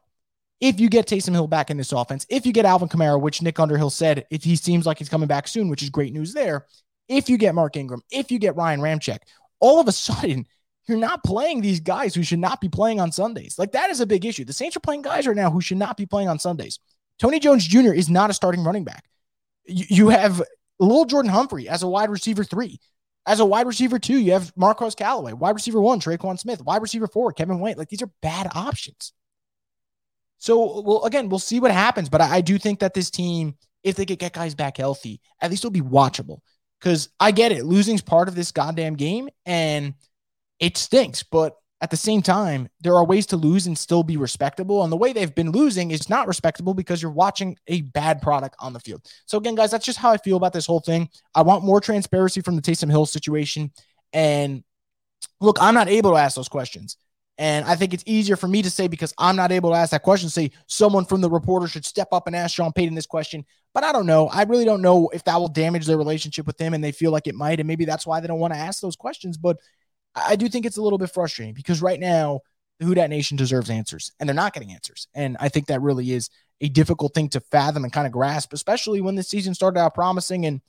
if 0.61 0.79
you 0.79 0.89
get 0.89 1.07
Taysom 1.07 1.33
Hill 1.33 1.49
back 1.49 1.71
in 1.71 1.77
this 1.77 1.93
offense, 1.93 2.25
if 2.29 2.47
you 2.47 2.53
get 2.53 2.65
Alvin 2.65 2.89
Kamara, 2.89 3.21
which 3.21 3.43
Nick 3.43 3.59
Underhill 3.59 3.91
said, 3.91 4.27
if 4.31 4.45
he 4.45 4.55
seems 4.55 4.87
like 4.87 4.99
he's 4.99 5.09
coming 5.09 5.29
back 5.29 5.49
soon, 5.49 5.69
which 5.69 5.83
is 5.83 5.91
great 5.91 6.13
news 6.13 6.33
there. 6.33 6.67
If 7.09 7.29
you 7.29 7.37
get 7.37 7.55
Mark 7.55 7.77
Ingram, 7.77 8.03
if 8.11 8.31
you 8.31 8.39
get 8.39 8.55
Ryan 8.55 8.81
Ramczyk, 8.81 9.21
all 9.61 9.81
of 9.81 9.89
a 9.89 9.93
sudden 9.93 10.47
you're 10.89 10.99
not 10.99 11.23
playing 11.23 11.61
these 11.61 11.81
guys 11.81 12.15
who 12.15 12.23
should 12.23 12.39
not 12.39 12.61
be 12.61 12.69
playing 12.69 13.01
on 13.01 13.13
Sundays. 13.13 13.59
Like 13.59 13.73
that 13.73 13.91
is 13.91 14.01
a 14.01 14.07
big 14.07 14.25
issue. 14.25 14.45
The 14.45 14.53
Saints 14.53 14.77
are 14.77 14.81
playing 14.81 15.03
guys 15.03 15.27
right 15.27 15.37
now 15.37 15.51
who 15.51 15.61
should 15.61 15.77
not 15.77 15.97
be 15.97 16.07
playing 16.07 16.29
on 16.29 16.39
Sundays. 16.39 16.79
Tony 17.19 17.39
Jones 17.39 17.67
Jr. 17.67 17.93
is 17.93 18.09
not 18.09 18.31
a 18.31 18.33
starting 18.33 18.65
running 18.65 18.85
back. 18.85 19.05
You, 19.67 19.85
you 19.89 20.09
have 20.09 20.43
little 20.79 21.05
Jordan 21.05 21.31
Humphrey 21.31 21.69
as 21.69 21.83
a 21.83 21.89
wide 21.89 22.11
receiver 22.11 22.45
three. 22.45 22.81
As 23.27 23.41
a 23.41 23.45
wide 23.45 23.67
receiver 23.67 23.99
two, 23.99 24.19
you 24.19 24.33
have 24.33 24.53
Marquez 24.57 24.95
Callaway. 24.95 25.35
Wide 25.35 25.55
receiver 25.55 25.81
one, 25.81 26.01
Tre'Quan 26.01 26.39
Smith. 26.39 26.63
Wide 26.63 26.81
receiver 26.81 27.07
four, 27.07 27.33
Kevin 27.33 27.59
White. 27.59 27.77
Like 27.77 27.91
these 27.91 28.03
are 28.03 28.11
bad 28.23 28.49
options. 28.55 29.13
So, 30.39 30.81
well, 30.81 31.05
again, 31.05 31.29
we'll 31.29 31.41
see 31.41 31.61
what 31.61 31.73
happens. 31.73 32.09
But 32.09 32.21
I, 32.21 32.37
I 32.37 32.41
do 32.41 32.59
think 32.59 32.81
that 32.81 32.95
this 32.95 33.11
team, 33.11 33.57
if 33.83 33.97
they 33.97 34.07
could 34.07 34.21
get 34.21 34.33
guys 34.33 34.55
back 34.55 34.77
healthy, 34.77 35.21
at 35.43 35.51
least 35.51 35.61
it'll 35.61 35.73
be 35.73 35.83
watchable. 35.83 36.39
Because 36.81 37.09
I 37.19 37.33
get 37.33 37.51
it, 37.51 37.65
losing's 37.65 38.03
part 38.03 38.29
of 38.29 38.37
this 38.37 38.53
goddamn 38.53 38.95
game, 38.95 39.29
and– 39.45 39.95
it 40.61 40.77
stinks, 40.77 41.23
but 41.23 41.57
at 41.81 41.91
the 41.91 41.97
same 41.97 42.23
time, 42.23 42.69
there 42.81 42.95
are 42.95 43.05
ways 43.05 43.27
to 43.27 43.37
lose 43.37 43.67
and 43.69 43.79
still 43.79 44.03
be 44.03 44.17
respectable. 44.17 44.83
And 44.83 44.91
the 44.91 44.97
way 44.97 45.13
they've 45.13 45.35
been 45.35 45.53
losing 45.53 45.93
is 45.93 46.11
not 46.11 46.27
respectable 46.27 46.75
because 46.75 47.01
you're 47.01 47.11
watching 47.11 47.57
a 47.69 47.83
bad 47.83 48.21
product 48.21 48.57
on 48.59 48.73
the 48.73 48.81
field. 48.81 49.07
So, 49.27 49.39
again, 49.39 49.55
guys, 49.55 49.71
that's 49.71 49.87
just 49.87 49.99
how 49.99 50.11
I 50.11 50.17
feel 50.17 50.37
about 50.37 50.53
this 50.53 50.67
whole 50.67 50.81
thing. 50.81 51.09
I 51.35 51.43
want 51.43 51.65
more 51.65 51.81
transparency 51.81 52.41
from 52.41 52.57
the 52.57 52.63
Taysom 52.63 52.91
Hill 52.91 53.07
situation. 53.07 53.71
And 54.13 54.65
look, 55.41 55.59
I'm 55.61 55.75
not 55.75 55.89
able 55.89 56.13
to 56.13 56.17
ask 56.17 56.35
those 56.35 56.49
questions. 56.49 56.97
And 57.41 57.65
I 57.65 57.77
think 57.77 57.95
it's 57.95 58.03
easier 58.05 58.35
for 58.35 58.49
me 58.49 58.63
to 58.63 58.71
say 58.71 58.89
because 58.89 59.15
I'm 59.17 59.37
not 59.37 59.53
able 59.53 59.71
to 59.71 59.77
ask 59.77 59.93
that 59.93 60.03
question, 60.03 60.29
say 60.29 60.51
someone 60.67 61.05
from 61.05 61.21
the 61.21 61.31
reporter 61.31 61.69
should 61.69 61.85
step 61.85 62.09
up 62.11 62.27
and 62.27 62.35
ask 62.35 62.57
Sean 62.57 62.73
Payton 62.73 62.97
this 62.97 63.07
question. 63.07 63.47
But 63.73 63.85
I 63.85 63.93
don't 63.93 64.07
know. 64.07 64.27
I 64.27 64.43
really 64.43 64.65
don't 64.65 64.83
know 64.83 65.09
if 65.13 65.23
that 65.25 65.37
will 65.37 65.49
damage 65.49 65.87
their 65.87 65.97
relationship 65.97 66.49
with 66.49 66.61
him 66.61 66.75
and 66.75 66.83
they 66.83 66.91
feel 66.91 67.13
like 67.13 67.29
it 67.29 67.37
might. 67.37 67.61
And 67.61 67.69
maybe 67.69 67.85
that's 67.85 68.05
why 68.05 68.19
they 68.19 68.27
don't 68.27 68.41
want 68.41 68.55
to 68.55 68.59
ask 68.59 68.81
those 68.81 68.97
questions. 68.97 69.37
But 69.37 69.59
I 70.27 70.37
do 70.37 70.49
think 70.49 70.67
it's 70.67 70.77
a 70.77 70.83
little 70.83 70.99
bit 70.99 71.11
frustrating 71.11 71.55
because 71.55 71.83
right 71.83 72.01
now 72.01 72.41
the 72.79 72.87
Who 72.87 72.95
Dat 72.95 73.11
Nation 73.11 73.37
deserves 73.37 73.71
answers 73.71 74.13
and 74.19 74.29
they're 74.29 74.35
not 74.35 74.55
getting 74.55 74.73
answers. 74.73 75.09
And 75.15 75.37
I 75.41 75.49
think 75.49 75.67
that 75.67 75.83
really 75.83 76.13
is 76.13 76.31
a 76.61 76.69
difficult 76.69 77.15
thing 77.15 77.29
to 77.31 77.41
fathom 77.41 77.85
and 77.85 77.93
kind 77.93 78.07
of 78.07 78.13
grasp, 78.13 78.53
especially 78.53 79.01
when 79.01 79.15
the 79.15 79.23
season 79.23 79.55
started 79.55 79.79
out 79.79 79.95
promising. 79.95 80.47
And 80.47 80.61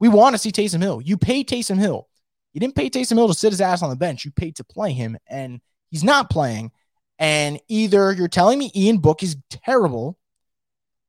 we 0.00 0.08
want 0.08 0.34
to 0.34 0.38
see 0.38 0.50
Taysom 0.50 0.82
Hill. 0.82 1.00
You 1.00 1.16
pay 1.16 1.44
Taysom 1.44 1.78
Hill. 1.78 2.08
You 2.52 2.60
didn't 2.60 2.74
pay 2.74 2.88
Taysom 2.88 3.16
Hill 3.16 3.28
to 3.28 3.34
sit 3.34 3.52
his 3.52 3.60
ass 3.60 3.82
on 3.82 3.90
the 3.90 3.96
bench. 3.96 4.24
You 4.24 4.30
paid 4.30 4.56
to 4.56 4.64
play 4.64 4.92
him, 4.92 5.18
and 5.28 5.60
he's 5.90 6.02
not 6.02 6.30
playing. 6.30 6.72
And 7.18 7.60
either 7.68 8.12
you're 8.12 8.28
telling 8.28 8.58
me 8.58 8.70
Ian 8.74 8.98
Book 8.98 9.22
is 9.22 9.36
terrible, 9.50 10.18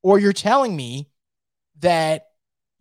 or 0.03 0.19
you're 0.19 0.33
telling 0.33 0.75
me 0.75 1.09
that 1.79 2.27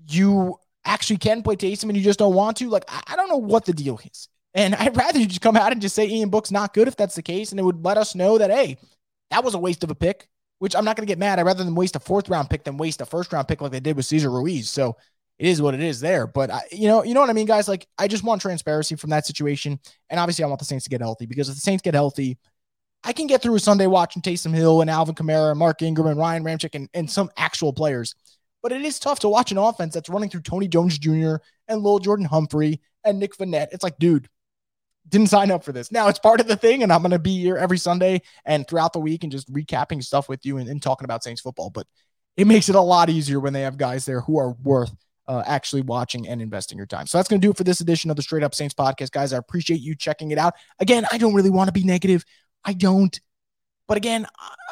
you 0.09 0.57
actually 0.85 1.19
can 1.19 1.43
play 1.43 1.57
Taysom 1.57 1.85
and 1.85 1.97
you 1.97 2.03
just 2.03 2.19
don't 2.19 2.35
want 2.35 2.57
to. 2.59 2.69
Like, 2.69 2.85
I 2.89 3.17
don't 3.17 3.29
know 3.29 3.37
what 3.37 3.65
the 3.65 3.73
deal 3.73 4.01
is. 4.05 4.29
And 4.57 4.75
I'd 4.75 4.97
rather 4.97 5.19
you 5.19 5.27
just 5.27 5.43
come 5.43 5.57
out 5.57 5.71
and 5.71 5.83
just 5.83 5.95
say 5.95 6.09
Ian 6.09 6.31
Book's 6.31 6.51
not 6.51 6.73
good 6.73 6.89
if 6.89 6.97
that's 6.97 7.15
the 7.15 7.23
case. 7.23 7.51
And 7.51 7.61
it 7.61 7.63
would 7.63 7.85
let 7.85 7.99
us 7.99 8.15
know 8.15 8.39
that, 8.39 8.51
hey, 8.51 8.79
that 9.31 9.45
was 9.45 9.53
a 9.53 9.59
waste 9.59 9.85
of 9.85 9.91
a 9.91 9.95
pick, 9.95 10.29
which 10.61 10.75
I'm 10.75 10.85
not 10.85 10.97
going 10.97 11.07
to 11.07 11.11
get 11.11 11.19
mad. 11.19 11.39
I'd 11.39 11.43
rather 11.43 11.63
than 11.63 11.75
waste 11.75 11.95
a 11.95 12.01
fourth 12.01 12.31
round 12.31 12.49
pick 12.49 12.65
than 12.65 12.79
waste 12.79 13.03
a 13.03 13.07
first 13.07 13.35
round 13.35 13.47
pick 13.49 13.61
like 13.61 13.71
they 13.71 13.81
did 13.81 13.97
with 13.97 14.07
Cesar 14.07 14.31
Ruiz. 14.31 14.71
So 14.71 14.97
it 15.39 15.47
is 15.47 15.61
what 15.61 15.75
it 15.75 15.81
is 15.81 16.01
there. 16.01 16.27
But 16.27 16.51
I, 16.51 16.63
you 16.73 16.89
know, 16.89 17.05
you 17.05 17.13
know 17.13 17.21
what 17.21 17.29
I 17.29 17.35
mean, 17.35 17.47
guys? 17.47 17.69
Like 17.69 17.87
I 17.99 18.09
just 18.09 18.25
want 18.25 18.41
transparency 18.41 18.97
from 18.97 19.11
that 19.11 19.27
situation. 19.27 19.79
And 20.09 20.19
obviously 20.19 20.43
I 20.43 20.49
want 20.49 20.59
the 20.59 20.65
Saints 20.65 20.85
to 20.85 20.91
get 20.91 21.03
healthy 21.03 21.27
because 21.27 21.51
if 21.51 21.55
the 21.57 21.61
Saints 21.61 21.83
get 21.83 21.93
healthy, 21.93 22.39
I 23.05 23.13
can 23.13 23.27
get 23.27 23.43
through 23.43 23.57
a 23.57 23.61
Sunday 23.61 23.87
watching 23.87 24.23
Taysom 24.23 24.55
Hill 24.55 24.81
and 24.81 24.89
Alvin 24.89 25.15
Kamara, 25.15 25.51
and 25.51 25.59
Mark 25.59 25.83
Ingram 25.83 26.07
and 26.07 26.19
Ryan 26.19 26.43
Ramczyk 26.43 26.75
and, 26.75 26.89
and 26.95 27.11
some 27.11 27.31
actual 27.37 27.75
players. 27.75 28.15
But 28.63 28.73
it 28.73 28.81
is 28.83 28.99
tough 28.99 29.21
to 29.21 29.29
watch 29.29 29.53
an 29.53 29.59
offense 29.59 29.93
that's 29.93 30.09
running 30.09 30.31
through 30.31 30.41
Tony 30.41 30.67
Jones 30.67 30.99
Jr. 30.99 31.37
and 31.69 31.83
Lil 31.83 31.99
Jordan 31.99 32.25
Humphrey 32.25 32.81
and 33.05 33.21
Nick 33.21 33.37
Vannett. 33.37 33.69
It's 33.71 33.85
like, 33.85 33.99
dude, 33.99 34.29
didn't 35.09 35.29
sign 35.29 35.51
up 35.51 35.65
for 35.65 35.73
this. 35.73 35.93
Now 35.93 36.09
it's 36.09 36.19
part 36.19 36.41
of 36.41 36.49
the 36.49 36.57
thing, 36.57 36.83
and 36.83 36.93
I'm 36.93 37.03
going 37.03 37.11
to 37.13 37.19
be 37.19 37.41
here 37.41 37.57
every 37.57 37.79
Sunday 37.79 38.23
and 38.45 38.67
throughout 38.67 38.93
the 38.93 38.99
week 38.99 39.23
and 39.23 39.33
just 39.33 39.53
recapping 39.53 40.03
stuff 40.03 40.29
with 40.29 40.45
you 40.45 40.59
and, 40.59 40.69
and, 40.69 40.83
talking 40.83 41.05
about 41.05 41.23
Saints 41.23 41.41
football. 41.41 41.71
But 41.71 41.87
it 42.37 42.47
makes 42.47 42.69
it 42.69 42.75
a 42.75 42.81
lot 42.81 43.09
easier 43.09 43.41
when 43.41 43.53
they 43.53 43.63
have 43.63 43.77
guys 43.77 44.05
there 44.05 44.21
who 44.21 44.39
are 44.39 44.53
worth 44.63 44.93
uh, 45.29 45.43
actually 45.47 45.83
watching 45.83 46.29
and 46.29 46.41
investing 46.41 46.79
your 46.79 46.87
time. 46.87 47.07
So 47.07 47.19
that's 47.19 47.29
going 47.29 47.41
to 47.41 47.47
do 47.47 47.51
it 47.51 47.57
for 47.57 47.65
this 47.65 47.81
edition 47.81 48.11
of 48.11 48.17
the 48.17 48.23
Straight 48.23 48.43
Up 48.43 48.55
Saints 48.55 48.75
podcast, 48.75 49.11
guys. 49.11 49.33
I 49.33 49.39
appreciate 49.39 49.81
you 49.81 49.95
checking 49.95 50.31
it 50.31 50.39
out. 50.39 50.55
Again, 50.79 51.07
I 51.11 51.19
don't 51.19 51.35
really 51.35 51.51
want 51.51 51.69
to 51.69 51.73
be 51.73 51.85
negative. 51.85 52.25
I 52.65 52.73
don't. 52.73 53.19
But 53.89 53.97
again, 53.97 54.27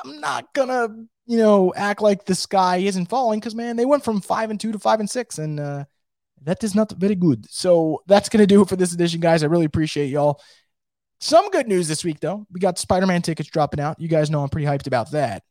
I'm 0.05 0.20
not 0.20 0.53
going 0.55 0.68
to, 0.68 1.07
you 1.27 1.38
know, 1.38 1.73
act 1.75 2.03
like 2.03 2.25
the 2.25 2.35
sky 2.35 2.79
isn't 2.79 3.07
falling 3.07 3.40
because, 3.40 3.55
man, 3.55 3.77
they 3.77 3.87
went 3.87 4.05
from 4.05 4.20
five 4.20 4.51
and 4.51 4.61
two 4.61 4.73
to 4.73 4.79
five 4.79 5.01
and 5.01 5.09
six. 5.09 5.38
And, 5.38 5.61
uh, 5.61 5.85
that 6.44 6.62
is 6.64 6.74
not 6.74 6.92
very 6.92 7.14
good. 7.14 7.46
So 7.50 8.02
that's 8.07 8.28
going 8.28 8.42
to 8.42 8.46
do 8.46 8.62
it 8.62 8.68
for 8.68 8.76
this 8.76 8.92
edition, 8.92 9.20
guys. 9.20 9.42
I 9.42 9.46
really 9.46 9.64
appreciate 9.64 10.07
y'all. 10.07 10.40
Some 11.20 11.50
good 11.50 11.66
news 11.66 11.88
this 11.88 12.04
week, 12.04 12.20
though. 12.20 12.46
We 12.52 12.61
got 12.61 12.78
Spider 12.78 13.07
Man 13.07 13.22
tickets 13.22 13.48
dropping 13.48 13.80
out. 13.80 13.98
You 13.98 14.09
guys 14.09 14.30
know 14.30 14.42
I'm 14.42 14.48
pretty 14.48 14.66
hyped 14.66 14.87
about 14.87 15.11
that. 15.12 15.42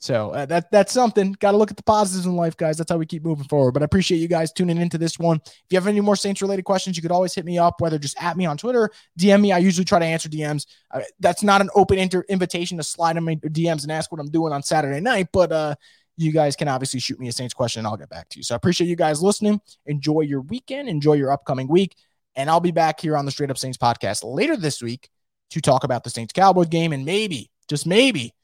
So 0.00 0.30
uh, 0.30 0.46
that 0.46 0.70
that's 0.70 0.92
something. 0.94 1.32
Got 1.40 1.50
to 1.50 1.58
look 1.58 1.70
at 1.70 1.76
the 1.76 1.82
positives 1.82 2.24
in 2.24 2.34
life, 2.34 2.56
guys. 2.56 2.78
That's 2.78 2.90
how 2.90 2.96
we 2.96 3.04
keep 3.04 3.22
moving 3.22 3.46
forward. 3.48 3.72
But 3.72 3.82
I 3.82 3.84
appreciate 3.84 4.16
you 4.16 4.28
guys 4.28 4.50
tuning 4.50 4.78
into 4.78 4.96
this 4.96 5.18
one. 5.18 5.40
If 5.44 5.64
you 5.68 5.76
have 5.76 5.86
any 5.86 6.00
more 6.00 6.16
Saints 6.16 6.40
related 6.40 6.64
questions, 6.64 6.96
you 6.96 7.02
could 7.02 7.12
always 7.12 7.34
hit 7.34 7.44
me 7.44 7.58
up, 7.58 7.82
whether 7.82 7.98
just 7.98 8.20
at 8.22 8.38
me 8.38 8.46
on 8.46 8.56
Twitter, 8.56 8.90
DM 9.18 9.42
me. 9.42 9.52
I 9.52 9.58
usually 9.58 9.84
try 9.84 9.98
to 9.98 10.06
answer 10.06 10.30
DMs. 10.30 10.64
Uh, 10.90 11.02
that's 11.20 11.42
not 11.42 11.60
an 11.60 11.68
open 11.74 11.98
inter- 11.98 12.24
invitation 12.30 12.78
to 12.78 12.82
slide 12.82 13.18
in 13.18 13.24
my 13.24 13.36
DMs 13.36 13.82
and 13.82 13.92
ask 13.92 14.10
what 14.10 14.22
I'm 14.22 14.30
doing 14.30 14.54
on 14.54 14.62
Saturday 14.62 15.00
night, 15.00 15.28
but 15.34 15.52
uh, 15.52 15.74
you 16.20 16.32
guys 16.32 16.54
can 16.54 16.68
obviously 16.68 17.00
shoot 17.00 17.18
me 17.18 17.28
a 17.28 17.32
Saints 17.32 17.54
question 17.54 17.80
and 17.80 17.86
I'll 17.86 17.96
get 17.96 18.10
back 18.10 18.28
to 18.28 18.38
you. 18.38 18.42
So 18.42 18.54
I 18.54 18.56
appreciate 18.56 18.88
you 18.88 18.96
guys 18.96 19.22
listening. 19.22 19.60
Enjoy 19.86 20.20
your 20.20 20.42
weekend. 20.42 20.88
Enjoy 20.88 21.14
your 21.14 21.32
upcoming 21.32 21.66
week. 21.66 21.96
And 22.36 22.50
I'll 22.50 22.60
be 22.60 22.72
back 22.72 23.00
here 23.00 23.16
on 23.16 23.24
the 23.24 23.30
Straight 23.30 23.50
Up 23.50 23.58
Saints 23.58 23.78
podcast 23.78 24.22
later 24.22 24.56
this 24.56 24.82
week 24.82 25.08
to 25.50 25.60
talk 25.60 25.82
about 25.82 26.04
the 26.04 26.10
Saints 26.10 26.32
Cowboys 26.32 26.68
game 26.68 26.92
and 26.92 27.04
maybe, 27.04 27.50
just 27.68 27.86
maybe, 27.86 28.34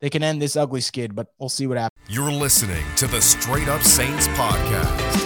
they 0.00 0.10
can 0.10 0.22
end 0.22 0.40
this 0.40 0.56
ugly 0.56 0.80
skid, 0.80 1.14
but 1.14 1.28
we'll 1.38 1.48
see 1.48 1.66
what 1.66 1.76
happens. 1.76 2.06
You're 2.08 2.32
listening 2.32 2.84
to 2.96 3.06
the 3.06 3.20
Straight 3.20 3.68
Up 3.68 3.82
Saints 3.82 4.28
podcast. 4.28 5.19